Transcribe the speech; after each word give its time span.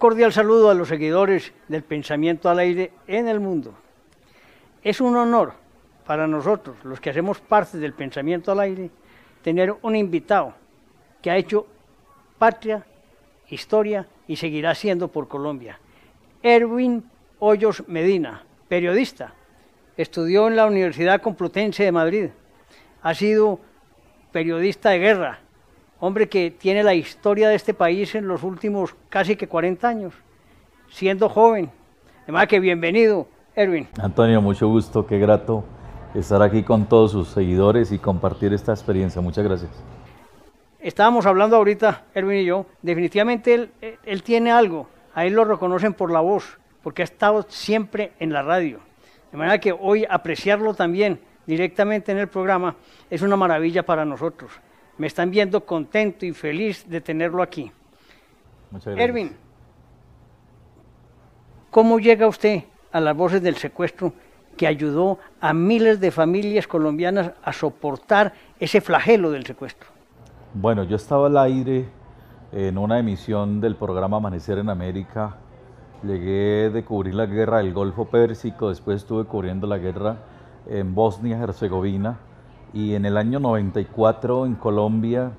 Cordial 0.00 0.32
saludo 0.32 0.70
a 0.70 0.74
los 0.74 0.88
seguidores 0.88 1.52
del 1.68 1.82
pensamiento 1.82 2.48
al 2.48 2.58
aire 2.58 2.90
en 3.06 3.28
el 3.28 3.38
mundo. 3.38 3.74
Es 4.82 4.98
un 4.98 5.14
honor 5.14 5.52
para 6.06 6.26
nosotros, 6.26 6.78
los 6.84 6.98
que 7.02 7.10
hacemos 7.10 7.38
parte 7.42 7.76
del 7.76 7.92
pensamiento 7.92 8.50
al 8.50 8.60
aire, 8.60 8.90
tener 9.42 9.76
un 9.82 9.94
invitado 9.94 10.54
que 11.20 11.30
ha 11.30 11.36
hecho 11.36 11.66
patria, 12.38 12.86
historia 13.50 14.06
y 14.26 14.36
seguirá 14.36 14.74
siendo 14.74 15.08
por 15.08 15.28
Colombia. 15.28 15.78
Erwin 16.42 17.04
Hoyos 17.38 17.86
Medina, 17.86 18.42
periodista, 18.68 19.34
estudió 19.98 20.48
en 20.48 20.56
la 20.56 20.64
Universidad 20.64 21.20
Complutense 21.20 21.84
de 21.84 21.92
Madrid, 21.92 22.30
ha 23.02 23.12
sido 23.12 23.60
periodista 24.32 24.88
de 24.88 24.98
guerra, 24.98 25.40
hombre 26.00 26.28
que 26.28 26.50
tiene 26.50 26.82
la 26.82 26.94
historia 26.94 27.48
de 27.48 27.54
este 27.54 27.74
país 27.74 28.14
en 28.14 28.26
los 28.26 28.42
últimos 28.42 28.96
casi 29.08 29.36
que 29.36 29.46
40 29.46 29.86
años, 29.86 30.14
siendo 30.88 31.28
joven. 31.28 31.70
Además 32.24 32.48
que 32.48 32.58
bienvenido, 32.58 33.28
Erwin. 33.54 33.86
Antonio, 34.02 34.40
mucho 34.40 34.66
gusto, 34.66 35.06
qué 35.06 35.18
grato 35.18 35.64
estar 36.14 36.42
aquí 36.42 36.62
con 36.62 36.86
todos 36.86 37.12
sus 37.12 37.28
seguidores 37.28 37.92
y 37.92 37.98
compartir 37.98 38.52
esta 38.52 38.72
experiencia. 38.72 39.20
Muchas 39.20 39.44
gracias. 39.44 39.70
Estábamos 40.80 41.26
hablando 41.26 41.56
ahorita, 41.56 42.04
Erwin 42.14 42.38
y 42.38 42.44
yo, 42.46 42.64
definitivamente 42.80 43.52
él, 43.52 43.70
él 44.02 44.22
tiene 44.22 44.50
algo, 44.50 44.88
a 45.14 45.26
él 45.26 45.34
lo 45.34 45.44
reconocen 45.44 45.92
por 45.92 46.10
la 46.10 46.20
voz, 46.20 46.58
porque 46.82 47.02
ha 47.02 47.04
estado 47.04 47.44
siempre 47.48 48.12
en 48.18 48.32
la 48.32 48.42
radio. 48.42 48.80
De 49.30 49.36
manera 49.36 49.60
que 49.60 49.72
hoy 49.78 50.06
apreciarlo 50.08 50.72
también 50.72 51.20
directamente 51.46 52.12
en 52.12 52.18
el 52.18 52.28
programa 52.28 52.76
es 53.10 53.20
una 53.20 53.36
maravilla 53.36 53.84
para 53.84 54.06
nosotros. 54.06 54.50
Me 55.00 55.06
están 55.06 55.30
viendo 55.30 55.64
contento 55.64 56.26
y 56.26 56.34
feliz 56.34 56.86
de 56.86 57.00
tenerlo 57.00 57.42
aquí. 57.42 57.72
Muchas 58.70 58.94
gracias. 58.94 59.08
Erwin, 59.08 59.36
¿cómo 61.70 61.98
llega 61.98 62.26
usted 62.26 62.64
a 62.92 63.00
las 63.00 63.16
voces 63.16 63.42
del 63.42 63.56
secuestro 63.56 64.12
que 64.58 64.66
ayudó 64.66 65.18
a 65.40 65.54
miles 65.54 66.00
de 66.00 66.10
familias 66.10 66.66
colombianas 66.66 67.32
a 67.42 67.50
soportar 67.54 68.34
ese 68.58 68.82
flagelo 68.82 69.30
del 69.30 69.46
secuestro? 69.46 69.88
Bueno, 70.52 70.84
yo 70.84 70.96
estaba 70.96 71.28
al 71.28 71.38
aire 71.38 71.88
en 72.52 72.76
una 72.76 72.98
emisión 72.98 73.62
del 73.62 73.76
programa 73.76 74.18
Amanecer 74.18 74.58
en 74.58 74.68
América. 74.68 75.36
Llegué 76.02 76.68
de 76.68 76.84
cubrir 76.84 77.14
la 77.14 77.24
guerra 77.24 77.56
del 77.56 77.72
Golfo 77.72 78.04
Pérsico, 78.04 78.68
después 78.68 79.00
estuve 79.00 79.24
cubriendo 79.24 79.66
la 79.66 79.78
guerra 79.78 80.18
en 80.68 80.94
Bosnia-Herzegovina 80.94 82.18
y 82.72 82.94
en 82.94 83.04
el 83.04 83.16
año 83.16 83.40
94 83.40 84.46
en 84.46 84.54
Colombia, 84.54 85.32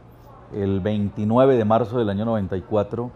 el 0.53 0.81
29 0.81 1.55
de 1.55 1.65
marzo 1.65 1.97
del 1.97 2.09
año 2.09 2.25
94, 2.25 3.09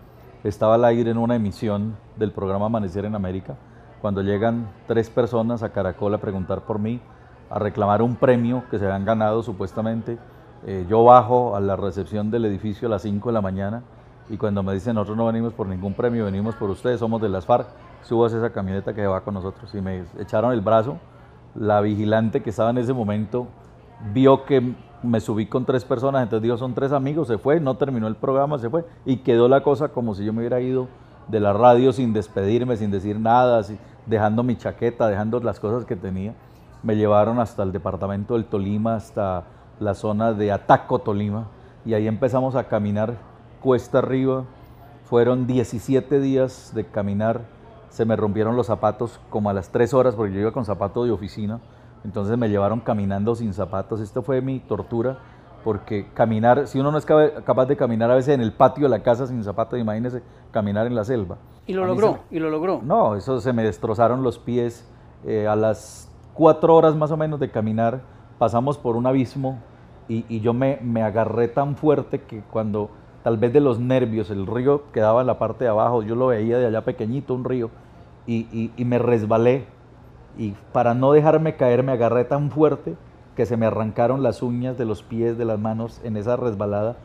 estaba 0.43 0.75
al 0.75 0.85
aire 0.85 1.11
en 1.11 1.17
una 1.17 1.35
emisión 1.35 1.97
del 2.15 2.31
programa 2.31 2.67
Amanecer 2.67 3.05
en 3.05 3.15
América, 3.15 3.55
cuando 4.01 4.21
llegan 4.21 4.69
tres 4.87 5.09
personas 5.09 5.63
a 5.63 5.69
Caracol 5.69 6.13
a 6.13 6.19
preguntar 6.19 6.61
por 6.61 6.79
mí, 6.79 7.01
a 7.49 7.59
reclamar 7.59 8.01
un 8.01 8.15
premio 8.15 8.63
que 8.69 8.79
se 8.79 8.85
habían 8.85 9.05
ganado 9.05 9.43
supuestamente. 9.43 10.17
Eh, 10.65 10.85
yo 10.89 11.03
bajo 11.03 11.55
a 11.55 11.59
la 11.59 11.75
recepción 11.75 12.31
del 12.31 12.45
edificio 12.45 12.87
a 12.87 12.91
las 12.91 13.01
5 13.01 13.29
de 13.29 13.33
la 13.33 13.41
mañana 13.41 13.83
y 14.29 14.37
cuando 14.37 14.63
me 14.63 14.73
dicen 14.73 14.95
nosotros 14.95 15.17
no 15.17 15.25
venimos 15.25 15.53
por 15.53 15.67
ningún 15.67 15.93
premio, 15.93 16.25
venimos 16.25 16.55
por 16.55 16.69
ustedes, 16.69 16.99
somos 16.99 17.21
de 17.21 17.29
las 17.29 17.45
FARC, 17.45 17.67
subas 18.01 18.33
esa 18.33 18.51
camioneta 18.51 18.93
que 18.93 19.05
va 19.05 19.21
con 19.21 19.33
nosotros 19.35 19.73
y 19.75 19.81
me 19.81 20.05
echaron 20.19 20.53
el 20.53 20.61
brazo. 20.61 20.97
La 21.53 21.81
vigilante 21.81 22.41
que 22.41 22.49
estaba 22.49 22.71
en 22.71 22.79
ese 22.79 22.93
momento 22.93 23.47
vio 24.13 24.45
que 24.45 24.75
me 25.03 25.19
subí 25.19 25.45
con 25.45 25.65
tres 25.65 25.85
personas, 25.85 26.23
entonces 26.23 26.43
dijo, 26.43 26.57
son 26.57 26.73
tres 26.73 26.91
amigos, 26.91 27.27
se 27.27 27.37
fue, 27.37 27.59
no 27.59 27.75
terminó 27.75 28.07
el 28.07 28.15
programa, 28.15 28.57
se 28.57 28.69
fue, 28.69 28.85
y 29.05 29.17
quedó 29.17 29.47
la 29.47 29.61
cosa 29.61 29.89
como 29.89 30.15
si 30.15 30.25
yo 30.25 30.33
me 30.33 30.39
hubiera 30.39 30.59
ido 30.61 30.87
de 31.27 31.39
la 31.39 31.53
radio 31.53 31.93
sin 31.93 32.13
despedirme, 32.13 32.77
sin 32.77 32.91
decir 32.91 33.19
nada, 33.19 33.61
dejando 34.05 34.43
mi 34.43 34.55
chaqueta, 34.55 35.07
dejando 35.07 35.39
las 35.39 35.59
cosas 35.59 35.85
que 35.85 35.95
tenía. 35.95 36.33
Me 36.83 36.95
llevaron 36.95 37.39
hasta 37.39 37.63
el 37.63 37.71
departamento 37.71 38.35
del 38.35 38.45
Tolima, 38.45 38.95
hasta 38.95 39.43
la 39.79 39.93
zona 39.95 40.33
de 40.33 40.51
Ataco, 40.51 40.99
Tolima, 40.99 41.47
y 41.85 41.93
ahí 41.93 42.07
empezamos 42.07 42.55
a 42.55 42.65
caminar 42.65 43.15
cuesta 43.61 43.99
arriba. 43.99 44.43
Fueron 45.05 45.47
17 45.47 46.19
días 46.19 46.71
de 46.75 46.85
caminar, 46.85 47.41
se 47.89 48.05
me 48.05 48.15
rompieron 48.15 48.55
los 48.55 48.67
zapatos 48.67 49.19
como 49.29 49.49
a 49.49 49.53
las 49.53 49.69
3 49.69 49.93
horas, 49.93 50.15
porque 50.15 50.33
yo 50.33 50.39
iba 50.39 50.51
con 50.51 50.65
zapato 50.65 51.03
de 51.05 51.11
oficina, 51.11 51.59
entonces 52.05 52.37
me 52.37 52.49
llevaron 52.49 52.79
caminando 52.79 53.35
sin 53.35 53.51
zapatos. 53.53 53.99
Esto 53.99 54.21
fue 54.21 54.39
mi 54.39 54.59
tortura, 54.59 55.17
porque 55.63 56.07
caminar, 56.13 56.67
si 56.67 56.79
uno 56.79 56.91
no 56.91 56.99
es 56.99 57.05
capaz 57.05 57.65
de 57.65 57.75
caminar 57.75 58.11
a 58.11 58.15
veces 58.15 58.35
en 58.35 58.41
el 58.41 58.53
patio 58.53 58.83
de 58.83 58.89
la 58.89 59.01
casa 59.01 59.25
sin 59.25 59.43
zapatos, 59.43 59.79
imagínese 59.79 60.21
caminar 60.51 60.85
en 60.85 60.93
la 60.93 61.03
selva. 61.03 61.37
Y 61.65 61.73
lo 61.73 61.83
logró, 61.85 62.19
y 62.29 62.37
lo 62.37 62.51
logró. 62.51 62.79
No, 62.83 63.15
eso 63.15 63.41
se 63.41 63.51
me 63.53 63.63
destrozaron 63.63 64.21
los 64.21 64.37
pies. 64.37 64.87
Eh, 65.25 65.47
a 65.47 65.55
las 65.55 66.11
cuatro 66.35 66.75
horas 66.75 66.95
más 66.95 67.09
o 67.09 67.17
menos 67.17 67.39
de 67.39 67.49
caminar, 67.49 68.01
pasamos 68.37 68.77
por 68.77 68.95
un 68.95 69.07
abismo 69.07 69.57
y, 70.07 70.25
y 70.29 70.41
yo 70.41 70.53
me, 70.53 70.77
me, 70.83 71.01
agarré 71.01 71.47
tan 71.47 71.75
fuerte 71.75 72.21
que 72.21 72.41
cuando 72.51 72.91
tal 73.23 73.37
vez 73.37 73.51
de 73.51 73.61
los 73.61 73.79
nervios, 73.79 74.29
el 74.29 74.45
río 74.45 74.83
quedaba 74.91 75.21
en 75.21 75.27
la 75.27 75.39
parte 75.39 75.63
de 75.63 75.71
abajo, 75.71 76.03
yo 76.03 76.13
lo 76.13 76.27
veía 76.27 76.59
de 76.59 76.67
allá 76.67 76.85
pequeñito, 76.85 77.33
un 77.33 77.43
río, 77.43 77.71
y, 78.27 78.47
y, 78.51 78.71
y 78.77 78.85
me 78.85 78.99
resbalé 78.99 79.65
y 80.37 80.53
para 80.71 80.93
no 80.93 81.11
dejarme 81.11 81.55
caer 81.55 81.83
me 81.83 81.91
agarré 81.91 82.25
tan 82.25 82.51
fuerte 82.51 82.95
que 83.35 83.45
se 83.45 83.57
me 83.57 83.65
arrancaron 83.65 84.23
las 84.23 84.41
uñas 84.41 84.77
de 84.77 84.85
los 84.85 85.03
pies, 85.03 85.37
de 85.37 85.45
las 85.45 85.59
manos 85.59 86.01
en 86.03 86.17
esa 86.17 86.35
resbalada. 86.37 86.95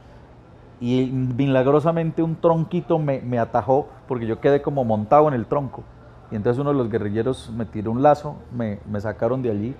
Y 0.80 1.10
milagrosamente 1.10 2.22
un 2.22 2.36
tronquito 2.36 2.98
me, 2.98 3.20
me, 3.20 3.38
atajó 3.38 3.88
porque 4.08 4.26
yo 4.26 4.40
quedé 4.40 4.62
como 4.62 4.84
montado 4.84 5.28
en 5.28 5.34
el 5.34 5.46
tronco. 5.46 5.82
Y 6.30 6.36
entonces 6.36 6.60
uno 6.60 6.70
de 6.70 6.76
los 6.76 6.88
guerrilleros 6.88 7.52
me 7.54 7.66
tiró 7.66 7.90
un 7.90 8.02
lazo, 8.02 8.36
me, 8.56 8.78
me 8.90 9.00
sacaron 9.00 9.42
de 9.42 9.50
allí 9.50 9.74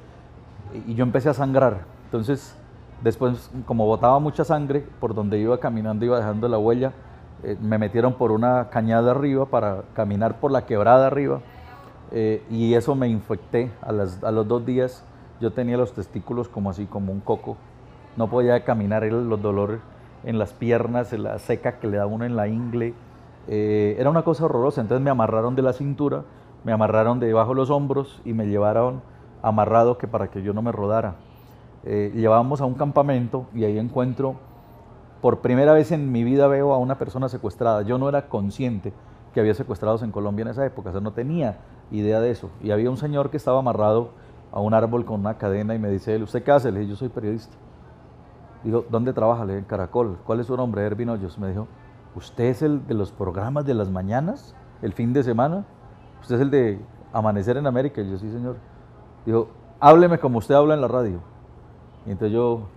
y 0.87 0.95
yo 0.95 1.05
empecé 1.05 1.29
a 1.29 1.35
sangrar. 1.35 1.85
Entonces 2.07 2.57
después 3.03 3.51
como 3.65 3.87
botaba 3.87 4.19
mucha 4.19 4.45
sangre 4.45 4.85
por 5.01 5.15
donde 5.15 5.39
iba 5.39 5.59
caminando 5.59 6.05
iba 6.05 6.19
dejando 6.19 6.49
la 6.49 6.59
huella, 6.59 6.93
eh, 7.43 7.57
me 7.61 7.79
metieron 7.79 8.15
por 8.15 8.33
una 8.33 8.69
cañada 8.69 9.13
arriba 9.13 9.47
para 9.47 9.85
caminar 9.95 10.39
por 10.39 10.51
la 10.51 10.67
quebrada 10.67 11.07
arriba 11.07 11.41
eh, 12.13 12.43
y 12.51 12.75
eso 12.75 12.95
me 12.95 13.09
infecté. 13.09 13.71
A, 13.83 13.93
las, 13.93 14.23
a, 14.23 14.31
los 14.31 14.47
dos 14.47 14.65
días 14.65 15.05
yo 15.41 15.53
tenía 15.53 15.77
los 15.77 15.93
testículos 15.93 16.49
como 16.49 16.71
así, 16.71 16.87
como 16.87 17.13
un 17.13 17.21
coco. 17.21 17.57
No 18.17 18.29
podía 18.29 18.65
caminar, 18.65 19.05
los 19.05 19.41
dolores 19.41 19.81
en 20.25 20.39
las 20.39 20.53
piernas, 20.53 21.13
en 21.13 21.23
la 21.23 21.39
seca 21.39 21.79
que 21.79 21.87
le 21.87 21.97
da 21.97 22.07
uno 22.07 22.25
en 22.25 22.37
la 22.37 22.49
ingle. 22.49 22.95
Eh, 23.49 23.97
era 23.99 24.11
una 24.11 24.23
cosa 24.23 24.45
horrorosa. 24.45 24.81
Entonces 24.81 25.03
me 25.03 25.11
amarraron 25.11 25.55
de 25.57 25.63
la 25.63 25.73
cintura, 25.73 26.25
me 26.65 26.73
amarraron 26.73 27.21
de 27.21 27.27
debajo 27.27 27.51
de 27.51 27.57
los 27.57 27.71
hombros 27.71 28.21
y 28.25 28.33
me 28.33 28.47
llevaron 28.47 29.03
amarrado 29.43 29.97
que 29.97 30.07
para 30.07 30.29
que 30.29 30.43
yo 30.43 30.53
no 30.53 30.63
me 30.63 30.73
rodara. 30.73 31.15
Eh, 31.85 32.13
llevábamos 32.15 32.61
a 32.61 32.67
un 32.67 32.75
campamento 32.75 33.47
y 33.55 33.65
ahí 33.65 33.79
encuentro, 33.79 34.35
por 35.23 35.41
primera 35.41 35.73
vez 35.73 35.93
en 35.93 36.13
mi 36.13 36.25
vida 36.25 36.47
veo 36.47 36.75
a 36.75 36.79
una 36.79 36.99
persona 36.99 37.29
secuestrada. 37.29 37.83
Yo 37.83 37.97
no 37.97 38.09
era 38.09 38.29
consciente 38.29 38.93
que 39.33 39.41
había 39.41 39.55
secuestrados 39.55 40.03
en 40.03 40.11
Colombia 40.11 40.43
en 40.43 40.49
esa 40.49 40.67
época, 40.67 40.91
o 40.91 40.93
sea, 40.93 41.01
no 41.01 41.13
tenía 41.13 41.59
idea 41.91 42.21
de 42.21 42.31
eso. 42.31 42.51
Y 42.63 42.71
había 42.71 42.91
un 42.91 42.97
señor 42.97 43.31
que 43.31 43.37
estaba 43.37 43.59
amarrado 43.59 44.11
a 44.53 44.61
un 44.61 44.75
árbol 44.75 45.05
con 45.05 45.21
una 45.21 45.39
cadena 45.39 45.75
y 45.75 45.79
me 45.79 45.91
dice 45.91 46.15
él, 46.15 46.23
¿usted 46.23 46.43
qué 46.43 46.51
hace? 46.53 46.73
Le 46.73 46.87
yo 46.87 46.97
soy 46.97 47.09
periodista. 47.09 47.57
Digo, 48.65 48.85
¿dónde 48.91 49.13
trabaja? 49.13 49.45
Le 49.45 49.55
dije, 49.55 49.59
en 49.61 49.65
Caracol. 49.65 50.19
¿Cuál 50.25 50.41
es 50.41 50.47
su 50.47 50.57
nombre? 50.57 50.83
Ervin 50.83 51.09
Hoyos. 51.09 51.39
Me 51.39 51.49
dijo, 51.49 51.67
¿usted 52.15 52.45
es 52.45 52.63
el 52.63 52.87
de 52.87 52.95
los 52.95 53.11
programas 53.11 53.65
de 53.65 53.75
las 53.75 53.91
mañanas, 53.91 54.55
el 54.83 54.93
fin 54.93 55.13
de 55.13 55.23
semana? 55.23 55.65
¿Usted 56.21 56.37
es 56.37 56.41
el 56.43 56.51
de 56.51 56.81
Amanecer 57.13 57.57
en 57.57 57.67
América? 57.67 58.03
Y 58.03 58.11
yo, 58.11 58.19
sí, 58.19 58.31
señor. 58.31 58.57
Dijo, 59.25 59.49
hábleme 59.79 60.19
como 60.19 60.39
usted 60.39 60.55
habla 60.55 60.75
en 60.75 60.81
la 60.81 60.89
radio. 60.89 61.21
Y 62.07 62.11
entonces 62.11 62.33
yo, 62.33 62.69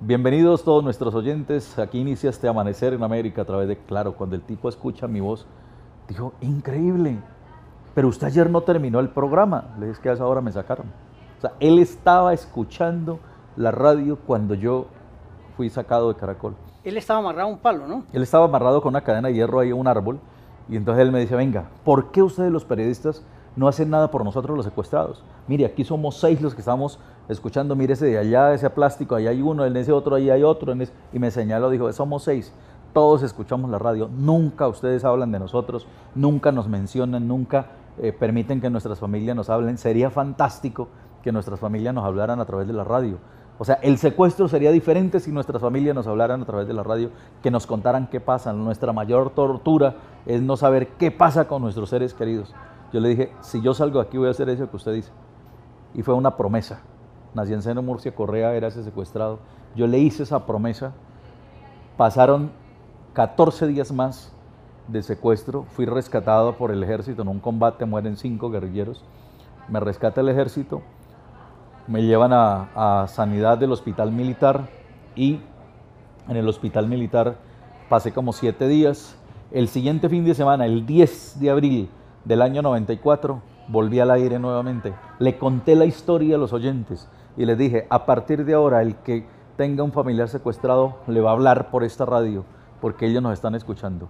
bienvenidos 0.00 0.64
todos 0.64 0.82
nuestros 0.82 1.14
oyentes, 1.14 1.78
aquí 1.78 2.00
inicia 2.00 2.30
este 2.30 2.48
Amanecer 2.48 2.92
en 2.92 3.02
América 3.02 3.42
a 3.42 3.44
través 3.44 3.68
de, 3.68 3.76
claro, 3.76 4.14
cuando 4.14 4.36
el 4.36 4.42
tipo 4.42 4.68
escucha 4.68 5.06
mi 5.06 5.20
voz, 5.20 5.46
dijo, 6.08 6.32
increíble, 6.40 7.18
pero 7.94 8.08
usted 8.08 8.28
ayer 8.28 8.48
no 8.50 8.62
terminó 8.62 9.00
el 9.00 9.08
programa. 9.08 9.74
Le 9.78 9.88
dije 9.88 10.00
que 10.02 10.08
a 10.08 10.12
esa 10.12 10.26
hora 10.26 10.40
me 10.40 10.52
sacaron. 10.52 10.86
O 11.38 11.40
sea, 11.40 11.52
él 11.60 11.78
estaba 11.78 12.32
escuchando 12.32 13.18
la 13.56 13.70
radio 13.70 14.18
cuando 14.26 14.54
yo 14.54 14.86
fui 15.56 15.68
sacado 15.68 16.12
de 16.12 16.18
Caracol. 16.18 16.54
Él 16.84 16.96
estaba 16.96 17.20
amarrado 17.20 17.48
a 17.48 17.52
un 17.52 17.58
palo, 17.58 17.86
¿no? 17.86 18.04
Él 18.12 18.22
estaba 18.22 18.46
amarrado 18.46 18.80
con 18.80 18.90
una 18.90 19.02
cadena 19.02 19.28
de 19.28 19.34
hierro 19.34 19.60
ahí 19.60 19.70
a 19.70 19.74
un 19.74 19.86
árbol. 19.86 20.18
Y 20.68 20.76
entonces 20.76 21.02
él 21.02 21.12
me 21.12 21.20
dice, 21.20 21.36
venga, 21.36 21.68
¿por 21.84 22.10
qué 22.10 22.22
ustedes 22.22 22.50
los 22.50 22.64
periodistas 22.64 23.24
no 23.56 23.68
hacen 23.68 23.90
nada 23.90 24.10
por 24.10 24.24
nosotros 24.24 24.56
los 24.56 24.64
secuestrados? 24.64 25.22
Mire, 25.46 25.66
aquí 25.66 25.84
somos 25.84 26.18
seis 26.18 26.40
los 26.40 26.54
que 26.54 26.60
estamos 26.60 26.98
escuchando, 27.28 27.76
mire 27.76 27.92
ese 27.92 28.06
de 28.06 28.18
allá, 28.18 28.54
ese 28.54 28.70
plástico, 28.70 29.14
ahí 29.14 29.26
hay 29.26 29.42
uno, 29.42 29.66
en 29.66 29.76
ese 29.76 29.92
otro, 29.92 30.16
ahí 30.16 30.30
hay 30.30 30.42
otro. 30.42 30.72
Ese... 30.72 30.92
Y 31.12 31.18
me 31.18 31.30
señaló, 31.30 31.68
dijo, 31.68 31.92
somos 31.92 32.22
seis 32.22 32.52
todos 32.92 33.22
escuchamos 33.22 33.70
la 33.70 33.78
radio, 33.78 34.08
nunca 34.12 34.68
ustedes 34.68 35.04
hablan 35.04 35.32
de 35.32 35.38
nosotros, 35.38 35.86
nunca 36.14 36.52
nos 36.52 36.68
mencionan, 36.68 37.26
nunca 37.26 37.66
eh, 37.98 38.12
permiten 38.12 38.60
que 38.60 38.70
nuestras 38.70 38.98
familias 38.98 39.36
nos 39.36 39.50
hablen. 39.50 39.78
Sería 39.78 40.10
fantástico 40.10 40.88
que 41.22 41.32
nuestras 41.32 41.60
familias 41.60 41.94
nos 41.94 42.04
hablaran 42.04 42.40
a 42.40 42.44
través 42.44 42.66
de 42.66 42.72
la 42.72 42.84
radio. 42.84 43.18
O 43.58 43.64
sea, 43.64 43.76
el 43.82 43.98
secuestro 43.98 44.48
sería 44.48 44.72
diferente 44.72 45.20
si 45.20 45.30
nuestras 45.30 45.60
familias 45.60 45.94
nos 45.94 46.06
hablaran 46.06 46.42
a 46.42 46.44
través 46.46 46.66
de 46.66 46.74
la 46.74 46.82
radio, 46.82 47.10
que 47.42 47.50
nos 47.50 47.66
contaran 47.66 48.08
qué 48.08 48.18
pasa. 48.18 48.52
Nuestra 48.52 48.92
mayor 48.92 49.30
tortura 49.30 49.96
es 50.26 50.42
no 50.42 50.56
saber 50.56 50.88
qué 50.98 51.10
pasa 51.10 51.46
con 51.46 51.62
nuestros 51.62 51.90
seres 51.90 52.14
queridos. 52.14 52.54
Yo 52.92 53.00
le 53.00 53.10
dije, 53.10 53.32
si 53.40 53.60
yo 53.62 53.74
salgo 53.74 54.00
aquí 54.00 54.18
voy 54.18 54.28
a 54.28 54.32
hacer 54.32 54.48
eso 54.48 54.68
que 54.68 54.76
usted 54.76 54.94
dice. 54.94 55.12
Y 55.94 56.02
fue 56.02 56.14
una 56.14 56.36
promesa. 56.36 56.80
Nací 57.34 57.52
en 57.52 57.62
Seno 57.62 57.82
Murcia, 57.82 58.14
Correa 58.14 58.54
era 58.54 58.68
ese 58.68 58.82
secuestrado. 58.82 59.38
Yo 59.76 59.86
le 59.86 59.98
hice 59.98 60.24
esa 60.24 60.44
promesa. 60.44 60.92
Pasaron 61.96 62.50
14 63.12 63.66
días 63.66 63.92
más 63.92 64.32
de 64.88 65.02
secuestro. 65.02 65.64
Fui 65.64 65.86
rescatado 65.86 66.56
por 66.56 66.70
el 66.70 66.82
ejército 66.82 67.22
en 67.22 67.28
un 67.28 67.40
combate, 67.40 67.84
mueren 67.86 68.16
cinco 68.16 68.50
guerrilleros. 68.50 69.04
Me 69.68 69.80
rescata 69.80 70.20
el 70.20 70.28
ejército 70.28 70.82
me 71.86 72.02
llevan 72.02 72.32
a, 72.32 73.06
sanidad 73.08 73.58
del 73.58 73.72
hospital 73.72 74.12
militar 74.12 74.68
y 75.16 75.40
en 76.28 76.36
el 76.36 76.48
hospital 76.48 76.86
militar 76.86 77.36
pasé 77.88 78.12
como 78.12 78.32
siete 78.32 78.68
días. 78.68 79.16
El 79.50 79.68
siguiente 79.68 80.08
fin 80.08 80.24
de 80.24 80.34
semana, 80.34 80.64
el 80.64 80.86
10 80.86 81.40
de 81.40 81.50
abril 81.50 81.90
del 82.24 82.40
año 82.40 82.62
94, 82.62 83.42
volví 83.68 84.00
al 84.00 84.10
aire 84.10 84.38
nuevamente. 84.38 84.94
Le 85.18 85.36
conté 85.36 85.74
la 85.74 85.84
historia 85.84 86.36
a 86.36 86.38
los 86.38 86.52
oyentes 86.52 87.08
y 87.36 87.44
les 87.44 87.58
dije, 87.58 87.86
a 87.90 88.06
partir 88.06 88.44
de 88.44 88.54
ahora 88.54 88.80
el 88.80 88.96
que 88.96 89.26
tenga 89.56 89.82
un 89.82 89.92
familiar 89.92 90.28
secuestrado 90.28 90.98
le 91.06 91.20
va 91.20 91.30
a 91.30 91.34
hablar 91.34 91.70
por 91.70 91.84
esta 91.84 92.06
radio 92.06 92.44
porque 92.80 93.06
ellos 93.06 93.22
nos 93.22 93.34
están 93.34 93.54
escuchando. 93.54 94.08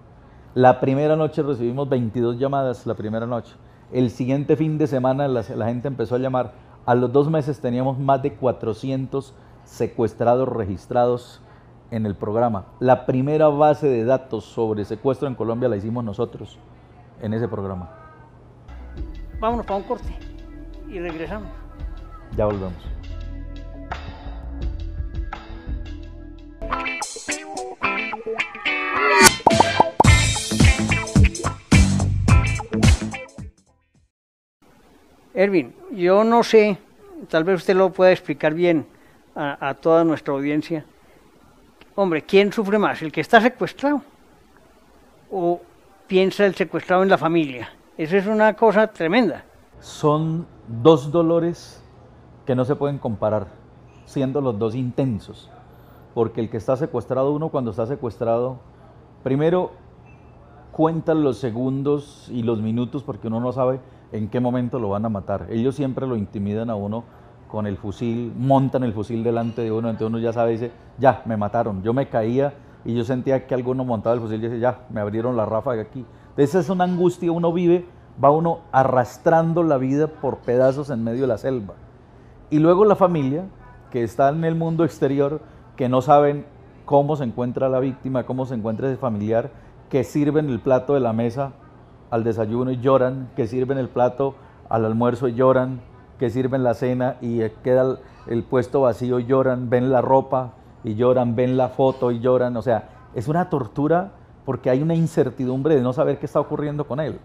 La 0.55 0.81
primera 0.81 1.17
noche 1.17 1.43
recibimos 1.43 1.89
22 1.89 2.39
llamadas, 2.39 2.87
la 2.87 2.95
primera 2.95 3.27
noche. 3.27 3.55
El 3.91 4.11
siguiente 4.11 4.57
fin 4.57 4.79
de 4.79 4.87
semana 4.87 5.29
la 5.29 5.43
gente 5.43 5.89
empezó 5.89 6.17
a 6.17 6.19
llamar 6.19 6.53
a 6.85 6.97
los 6.97 7.13
dos 7.13 7.31
meses 7.31 7.61
teníamos 7.61 7.99
más 7.99 8.23
de 8.23 8.35
400 8.35 9.35
secuestrados 9.65 10.49
registrados 10.49 11.41
en 11.93 12.07
el 12.07 12.17
programa. 12.17 12.67
La 12.81 13.07
primera 13.07 13.49
base 13.49 13.87
de 13.87 14.05
datos 14.05 14.45
sobre 14.45 14.85
secuestro 14.85 15.29
en 15.29 15.37
Colombia 15.37 15.69
la 15.69 15.77
hicimos 15.77 16.03
nosotros 16.03 16.59
en 17.21 17.35
ese 17.35 17.47
programa. 17.47 17.91
Vámonos 19.39 19.65
para 19.65 19.79
un 19.79 19.85
corte 19.85 20.19
y 20.89 20.99
regresamos. 20.99 21.49
Ya 22.37 22.47
volvemos. 22.47 22.75
Erwin, 35.43 35.75
yo 35.91 36.23
no 36.23 36.45
sé, 36.45 36.79
tal 37.29 37.43
vez 37.43 37.57
usted 37.57 37.75
lo 37.75 37.91
pueda 37.91 38.13
explicar 38.13 38.55
bien 38.55 38.87
a, 39.35 39.75
toda 39.75 40.05
nuestra 40.05 40.33
audiencia. 40.33 40.85
Hombre, 41.97 42.23
¿quién 42.23 42.53
sufre 42.53 42.79
más? 42.79 43.03
¿El 43.03 43.11
que 43.11 43.23
está 43.23 43.41
secuestrado? 43.41 44.03
¿O 45.33 45.61
piensa 46.07 46.47
el 46.47 46.55
secuestrado 46.55 47.03
en 47.03 47.09
la 47.09 47.19
familia? 47.19 47.71
Esa 47.99 48.19
es 48.19 48.27
una 48.27 48.55
cosa 48.55 48.87
tremenda. 48.87 49.45
Son 49.81 50.47
dos 50.69 51.11
dolores 51.11 51.83
que 52.47 52.55
no 52.55 52.65
se 52.65 52.77
pueden 52.77 52.99
comparar, 52.99 53.49
siendo 54.05 54.41
los 54.41 54.57
dos 54.61 54.77
intensos. 54.77 55.51
Porque 56.15 56.41
el 56.41 56.51
que 56.51 56.59
está 56.59 56.77
secuestrado, 56.77 57.33
uno 57.33 57.49
cuando 57.49 57.73
está 57.73 57.87
secuestrado, 57.87 58.61
primero 59.25 59.73
cuenta 60.71 61.15
los 61.15 61.39
segundos 61.39 62.29
y 62.31 62.45
los 62.45 62.61
minutos 62.61 63.03
porque 63.03 63.27
uno 63.27 63.41
no 63.41 63.53
sabe 63.53 63.81
en 64.13 64.29
qué 64.29 64.41
momento 64.41 64.79
lo 64.79 64.91
van 64.91 65.05
a 65.05 65.09
matar. 65.09 65.47
Ellos 65.51 65.75
siempre 65.75 66.07
lo 66.07 66.17
intimidan 66.17 66.71
a 66.71 66.75
uno 66.75 67.05
con 67.49 67.67
el 67.67 67.77
fusil, 67.77 68.33
montan 68.37 68.83
el 68.85 68.93
fusil 68.93 69.23
delante 69.25 69.63
de 69.63 69.73
uno, 69.73 69.91
entonces 69.91 70.09
uno 70.09 70.19
ya 70.19 70.33
sabe, 70.33 70.53
dice, 70.53 70.71
ya, 70.99 71.23
me 71.27 71.37
mataron. 71.37 71.83
Yo 71.83 71.93
me 71.93 72.09
caía 72.09 72.55
y 72.85 72.95
yo 72.95 73.05
sentía 73.05 73.47
que 73.47 73.55
alguno 73.55 73.85
montaba 73.85 74.15
el 74.15 74.21
fusil 74.21 74.39
y 74.39 74.49
dice, 74.49 74.59
ya, 74.59 74.87
me 74.91 75.01
abrieron 75.01 75.37
la 75.37 75.45
ráfaga 75.45 75.83
aquí. 75.83 76.07
Entonces 76.31 76.55
es 76.55 76.71
una 76.71 76.85
angustia, 76.85 77.33
uno 77.33 77.53
vive, 77.53 77.87
va 78.23 78.31
uno 78.31 78.61
arrastrando 78.73 79.63
la 79.63 79.77
vida 79.77 80.07
por 80.07 80.39
pedazos 80.39 80.91
en 80.91 81.05
medio 81.05 81.23
de 81.23 81.27
la 81.27 81.39
selva. 81.39 81.75
Y 82.51 82.59
luego 82.59 82.85
la 82.85 82.97
familia, 82.97 83.45
que 83.91 84.03
está 84.03 84.29
en 84.29 84.45
el 84.45 84.55
mundo 84.55 84.85
exterior, 84.85 85.41
que 85.77 85.89
no 85.89 86.01
saben 86.01 86.47
cómo 86.85 87.17
se 87.17 87.25
encuentra 87.25 87.69
la 87.69 87.81
víctima, 87.81 88.25
cómo 88.25 88.47
se 88.47 88.55
encuentra 88.55 88.89
ese 88.89 88.97
familiar, 88.97 89.51
que 89.89 90.05
sirven 90.05 90.49
el 90.49 90.61
plato 90.61 90.95
de 90.95 91.01
la 91.01 91.13
mesa 91.13 91.53
al 92.13 92.25
desayuno 92.25 92.71
y 92.71 92.77
lloran, 92.77 93.31
que 93.35 93.47
sirven 93.47 93.79
el 93.79 93.89
plato 93.89 94.35
al 94.69 94.85
almuerzo 94.85 95.29
y 95.29 95.35
lloran, 95.35 95.81
que 96.19 96.29
sirven 96.29 96.63
la 96.63 96.75
cena 96.75 97.17
y 97.23 97.41
queda 97.65 97.97
el, 98.27 98.45
puesto 98.45 98.83
vacío 98.83 99.19
y 99.19 99.25
lloran, 99.25 99.71
ven 99.71 99.91
la 99.91 100.03
ropa 100.03 100.53
y 100.85 100.95
lloran, 100.95 101.35
ven 101.35 101.57
la 101.57 101.71
foto 101.71 102.11
y 102.11 102.21
lloran. 102.21 102.55
O 102.59 102.63
sea, 102.63 102.91
es 103.15 103.29
una 103.29 103.49
tortura 103.49 104.13
porque 104.45 104.69
hay 104.69 104.83
una 104.83 104.95
incertidumbre 104.95 105.75
de 105.75 105.81
no 105.81 105.95
saber 105.95 106.19
qué 106.19 106.27
está 106.27 106.39
ocurriendo 106.39 106.87
con 106.87 107.01
él. 107.01 107.19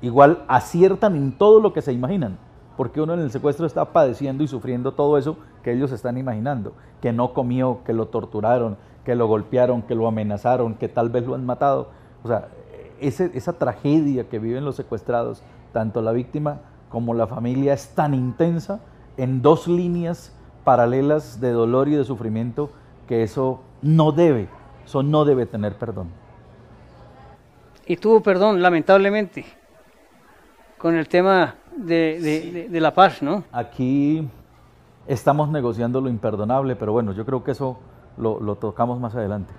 Igual 0.00 0.44
aciertan 0.46 1.16
en 1.16 1.36
todo 1.36 1.60
lo 1.60 1.72
que 1.72 1.82
se 1.82 1.92
imaginan, 1.92 2.38
porque 2.76 3.00
uno 3.00 3.14
en 3.14 3.20
el 3.20 3.32
secuestro 3.32 3.66
está 3.66 3.86
padeciendo 3.86 4.44
y 4.44 4.48
sufriendo 4.48 4.92
todo 4.92 5.18
eso 5.18 5.38
que 5.64 5.72
ellos 5.72 5.90
están 5.90 6.18
imaginando, 6.18 6.74
que 7.02 7.12
no 7.12 7.32
comió, 7.34 7.80
que 7.84 7.92
lo 7.92 8.06
torturaron, 8.06 8.76
que 9.04 9.16
lo 9.16 9.26
golpearon, 9.26 9.82
que 9.82 9.96
lo 9.96 10.06
amenazaron, 10.06 10.76
que 10.76 10.88
tal 10.88 11.10
vez 11.10 11.26
lo 11.26 11.34
han 11.34 11.44
matado. 11.44 11.88
O 12.22 12.28
sea, 12.28 12.46
esa 13.00 13.52
tragedia 13.54 14.28
que 14.28 14.38
viven 14.38 14.64
los 14.64 14.76
secuestrados, 14.76 15.42
tanto 15.72 16.02
la 16.02 16.12
víctima 16.12 16.60
como 16.88 17.14
la 17.14 17.26
familia, 17.26 17.72
es 17.72 17.94
tan 17.94 18.14
intensa 18.14 18.80
en 19.16 19.42
dos 19.42 19.66
líneas 19.68 20.36
paralelas 20.64 21.40
de 21.40 21.52
dolor 21.52 21.88
y 21.88 21.92
de 21.92 22.04
sufrimiento 22.04 22.70
que 23.08 23.22
eso 23.22 23.60
no 23.82 24.12
debe, 24.12 24.48
eso 24.84 25.02
no 25.02 25.24
debe 25.24 25.46
tener 25.46 25.74
perdón. 25.76 26.08
Y 27.86 27.96
tuvo 27.96 28.22
perdón, 28.22 28.62
lamentablemente, 28.62 29.44
con 30.78 30.94
el 30.94 31.08
tema 31.08 31.56
de, 31.76 32.68
la 32.70 32.94
paz, 32.94 33.22
¿no? 33.22 33.44
Aquí 33.50 34.28
estamos 35.06 35.48
negociando 35.48 36.00
lo 36.00 36.08
imperdonable, 36.08 36.76
pero 36.76 36.92
bueno, 36.92 37.12
yo 37.12 37.24
creo 37.24 37.42
que 37.42 37.52
eso 37.52 37.78
lo, 38.16 38.40
lo 38.40 38.56
tocamos 38.56 39.00
más 39.00 39.14
adelante. 39.14 39.52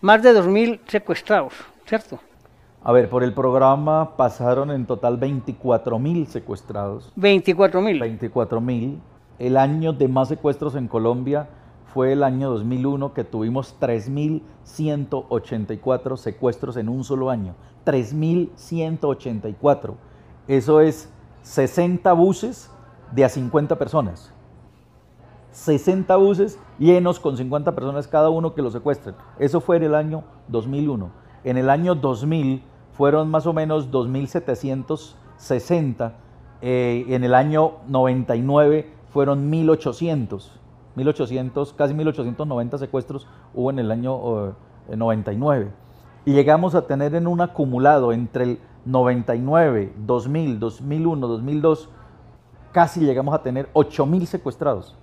Más 0.00 0.20
de 0.22 0.32
2.000 0.32 0.80
secuestrados. 0.88 1.52
¿cierto? 1.86 2.18
A 2.84 2.90
ver, 2.90 3.08
por 3.08 3.22
el 3.22 3.32
programa 3.32 4.16
pasaron 4.16 4.72
en 4.72 4.86
total 4.86 5.16
24 5.16 6.00
mil 6.00 6.26
secuestrados. 6.26 7.12
24 7.14 7.80
mil. 7.80 8.00
24 8.00 8.60
mil. 8.60 9.00
El 9.38 9.56
año 9.56 9.92
de 9.92 10.08
más 10.08 10.26
secuestros 10.26 10.74
en 10.74 10.88
Colombia 10.88 11.48
fue 11.86 12.12
el 12.12 12.24
año 12.24 12.50
2001 12.50 13.14
que 13.14 13.22
tuvimos 13.22 13.76
3.184 13.80 16.16
secuestros 16.16 16.76
en 16.76 16.88
un 16.88 17.04
solo 17.04 17.30
año. 17.30 17.54
3.184. 17.86 19.94
Eso 20.48 20.80
es 20.80 21.08
60 21.42 22.12
buses 22.14 22.68
de 23.12 23.24
a 23.24 23.28
50 23.28 23.78
personas. 23.78 24.34
60 25.52 26.16
buses 26.16 26.58
llenos 26.80 27.20
con 27.20 27.36
50 27.36 27.76
personas 27.76 28.08
cada 28.08 28.28
uno 28.28 28.54
que 28.54 28.62
los 28.62 28.72
secuestren. 28.72 29.14
Eso 29.38 29.60
fue 29.60 29.76
en 29.76 29.84
el 29.84 29.94
año 29.94 30.24
2001. 30.48 31.12
En 31.44 31.58
el 31.58 31.70
año 31.70 31.94
2000 31.94 32.71
fueron 32.92 33.30
más 33.30 33.46
o 33.46 33.52
menos 33.52 33.90
2.760. 33.90 36.12
Eh, 36.64 37.06
en 37.08 37.24
el 37.24 37.34
año 37.34 37.78
99 37.88 38.88
fueron 39.10 39.50
1.800. 39.50 40.62
1800, 40.94 41.72
casi 41.72 41.94
1890 41.94 42.78
secuestros 42.78 43.26
hubo 43.54 43.70
en 43.70 43.78
el 43.78 43.90
año 43.90 44.54
99. 44.88 45.70
Y 46.24 46.32
llegamos 46.32 46.74
a 46.74 46.86
tener 46.86 47.14
en 47.14 47.26
un 47.26 47.40
acumulado 47.40 48.12
entre 48.12 48.44
el 48.44 48.58
99, 48.84 49.92
2000, 49.96 50.58
2001, 50.58 51.26
2002, 51.26 51.88
casi 52.72 53.00
llegamos 53.00 53.34
a 53.34 53.42
tener 53.42 53.68
8.000 53.72 54.26
secuestrados. 54.26 54.96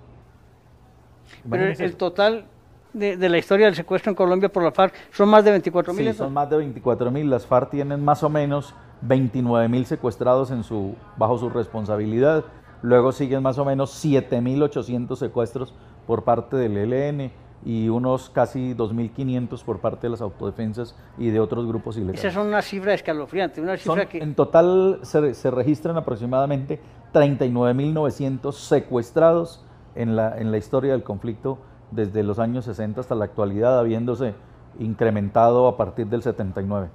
Pero 1.48 1.66
el 1.66 1.96
total 1.96 2.46
de, 2.92 3.28
la 3.28 3.38
historia 3.38 3.66
del 3.66 3.74
secuestro 3.74 4.10
en 4.10 4.16
Colombia 4.16 4.48
por 4.48 4.62
la 4.62 4.72
FARC 4.72 4.94
son 5.12 5.28
más 5.28 5.44
de 5.44 5.50
24 5.50 5.92
mil. 5.94 6.08
Sí, 6.08 6.14
son 6.14 6.32
más 6.32 6.48
de 6.50 6.56
24 6.56 7.10
mil. 7.10 7.30
Las 7.30 7.46
FARC 7.46 7.70
tienen 7.70 8.04
más 8.04 8.22
o 8.22 8.28
menos 8.28 8.74
29 9.02 9.68
mil 9.68 9.86
secuestrados 9.86 10.50
en 10.50 10.64
su, 10.64 10.94
bajo 11.16 11.38
su 11.38 11.50
responsabilidad. 11.50 12.44
Luego 12.82 13.12
siguen 13.12 13.42
más 13.42 13.58
o 13.58 13.64
menos 13.64 14.04
7.800 14.04 15.16
secuestros 15.16 15.74
por 16.06 16.24
parte 16.24 16.56
del 16.56 16.76
ELN 16.76 17.30
y 17.64 17.90
unos 17.90 18.30
casi 18.30 18.74
2.500 18.74 19.62
por 19.64 19.80
parte 19.80 20.06
de 20.06 20.10
las 20.10 20.22
autodefensas 20.22 20.96
y 21.18 21.30
de 21.30 21.40
otros 21.40 21.66
grupos 21.66 21.96
ilegales. 21.96 22.24
Esa 22.24 22.40
es 22.40 22.46
una 22.46 22.62
cifra 22.62 22.94
escalofriante, 22.94 23.60
una 23.60 23.76
cifra 23.76 24.06
que... 24.06 24.18
En 24.18 24.34
total 24.34 25.00
se, 25.02 25.34
se 25.34 25.50
registran 25.50 25.98
aproximadamente 25.98 26.80
39.900 27.12 28.52
secuestrados 28.52 29.62
en 29.94 30.16
la, 30.16 30.38
en 30.38 30.50
la 30.50 30.56
historia 30.56 30.92
del 30.92 31.02
conflicto 31.02 31.58
desde 31.90 32.22
los 32.22 32.38
años 32.38 32.64
60 32.64 33.00
hasta 33.00 33.14
la 33.14 33.24
actualidad, 33.24 33.78
habiéndose 33.78 34.34
incrementado 34.78 35.66
a 35.66 35.76
partir 35.76 36.06
del 36.06 36.22
79. 36.22 36.88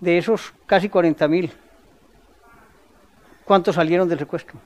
De 0.00 0.18
esos 0.18 0.52
casi 0.66 0.88
40 0.88 1.28
mil, 1.28 1.52
¿cuántos 3.44 3.74
salieron 3.74 4.08
del 4.08 4.18
secuestro? 4.18 4.58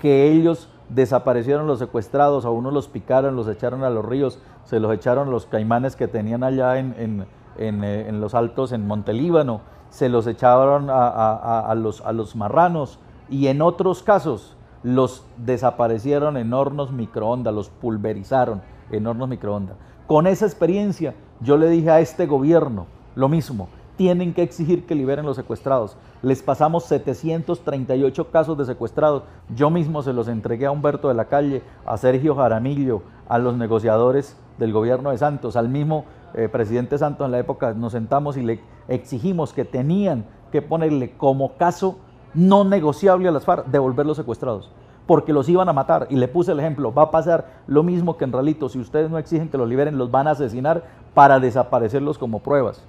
que 0.00 0.30
ellos 0.32 0.68
desaparecieron 0.94 1.66
los 1.66 1.78
secuestrados, 1.78 2.44
a 2.44 2.50
unos 2.50 2.72
los 2.72 2.88
picaron, 2.88 3.36
los 3.36 3.48
echaron 3.48 3.84
a 3.84 3.90
los 3.90 4.04
ríos, 4.04 4.38
se 4.64 4.80
los 4.80 4.92
echaron 4.92 5.30
los 5.30 5.46
caimanes 5.46 5.96
que 5.96 6.08
tenían 6.08 6.44
allá 6.44 6.78
en, 6.78 7.26
eh, 7.58 8.10
los 8.12 8.34
altos 8.34 8.72
en 8.72 8.86
Montelíbano, 8.86 9.60
se 9.90 10.08
los 10.08 10.26
echaron 10.26 10.88
a, 10.90 11.74
los, 11.76 12.00
a 12.00 12.12
los 12.12 12.34
marranos 12.36 12.98
y 13.28 13.48
en 13.48 13.62
otros 13.62 14.02
casos 14.02 14.56
los 14.82 15.24
desaparecieron 15.36 16.36
en 16.36 16.52
hornos 16.52 16.92
microondas, 16.92 17.54
los 17.54 17.68
pulverizaron 17.68 18.62
en 18.90 19.06
hornos 19.06 19.28
microondas. 19.28 19.76
Con 20.06 20.26
esa 20.26 20.46
experiencia 20.46 21.14
yo 21.40 21.56
le 21.56 21.68
dije 21.68 21.90
a 21.90 22.00
este 22.00 22.26
gobierno 22.26 22.86
lo 23.14 23.28
mismo, 23.28 23.68
tienen 23.96 24.32
que 24.32 24.42
exigir 24.42 24.86
que 24.86 24.94
liberen 24.94 25.26
los 25.26 25.36
secuestrados. 25.36 25.96
Les 26.22 26.42
pasamos 26.42 26.84
738 26.84 28.30
casos 28.30 28.56
de 28.56 28.64
secuestrados. 28.64 29.24
Yo 29.54 29.70
mismo 29.70 30.02
se 30.02 30.12
los 30.12 30.28
entregué 30.28 30.66
a 30.66 30.70
Humberto 30.70 31.08
de 31.08 31.14
la 31.14 31.26
Calle, 31.26 31.62
a 31.84 31.96
Sergio 31.96 32.34
Jaramillo, 32.34 33.02
a 33.28 33.38
los 33.38 33.56
negociadores 33.56 34.36
del 34.58 34.72
gobierno 34.72 35.10
de 35.10 35.18
Santos, 35.18 35.56
al 35.56 35.68
mismo 35.68 36.04
eh, 36.34 36.48
presidente 36.48 36.98
Santos 36.98 37.24
en 37.26 37.32
la 37.32 37.38
época. 37.38 37.74
Nos 37.74 37.92
sentamos 37.92 38.36
y 38.36 38.42
le 38.42 38.60
exigimos 38.88 39.52
que 39.52 39.64
tenían 39.64 40.24
que 40.50 40.62
ponerle 40.62 41.12
como 41.16 41.56
caso 41.56 41.98
no 42.34 42.64
negociable 42.64 43.28
a 43.28 43.32
las 43.32 43.44
FARC 43.44 43.66
devolver 43.66 44.06
los 44.06 44.16
secuestrados 44.16 44.70
porque 45.06 45.32
los 45.32 45.48
iban 45.48 45.68
a 45.68 45.72
matar. 45.72 46.06
Y 46.10 46.16
le 46.16 46.28
puse 46.28 46.52
el 46.52 46.60
ejemplo, 46.60 46.94
va 46.94 47.02
a 47.04 47.10
pasar 47.10 47.62
lo 47.66 47.82
mismo 47.82 48.16
que 48.16 48.24
en 48.24 48.32
Ralito, 48.32 48.68
si 48.68 48.78
ustedes 48.78 49.10
no 49.10 49.18
exigen 49.18 49.48
que 49.48 49.58
los 49.58 49.68
liberen, 49.68 49.98
los 49.98 50.10
van 50.10 50.28
a 50.28 50.30
asesinar 50.30 50.84
para 51.12 51.40
desaparecerlos 51.40 52.18
como 52.18 52.38
pruebas 52.38 52.82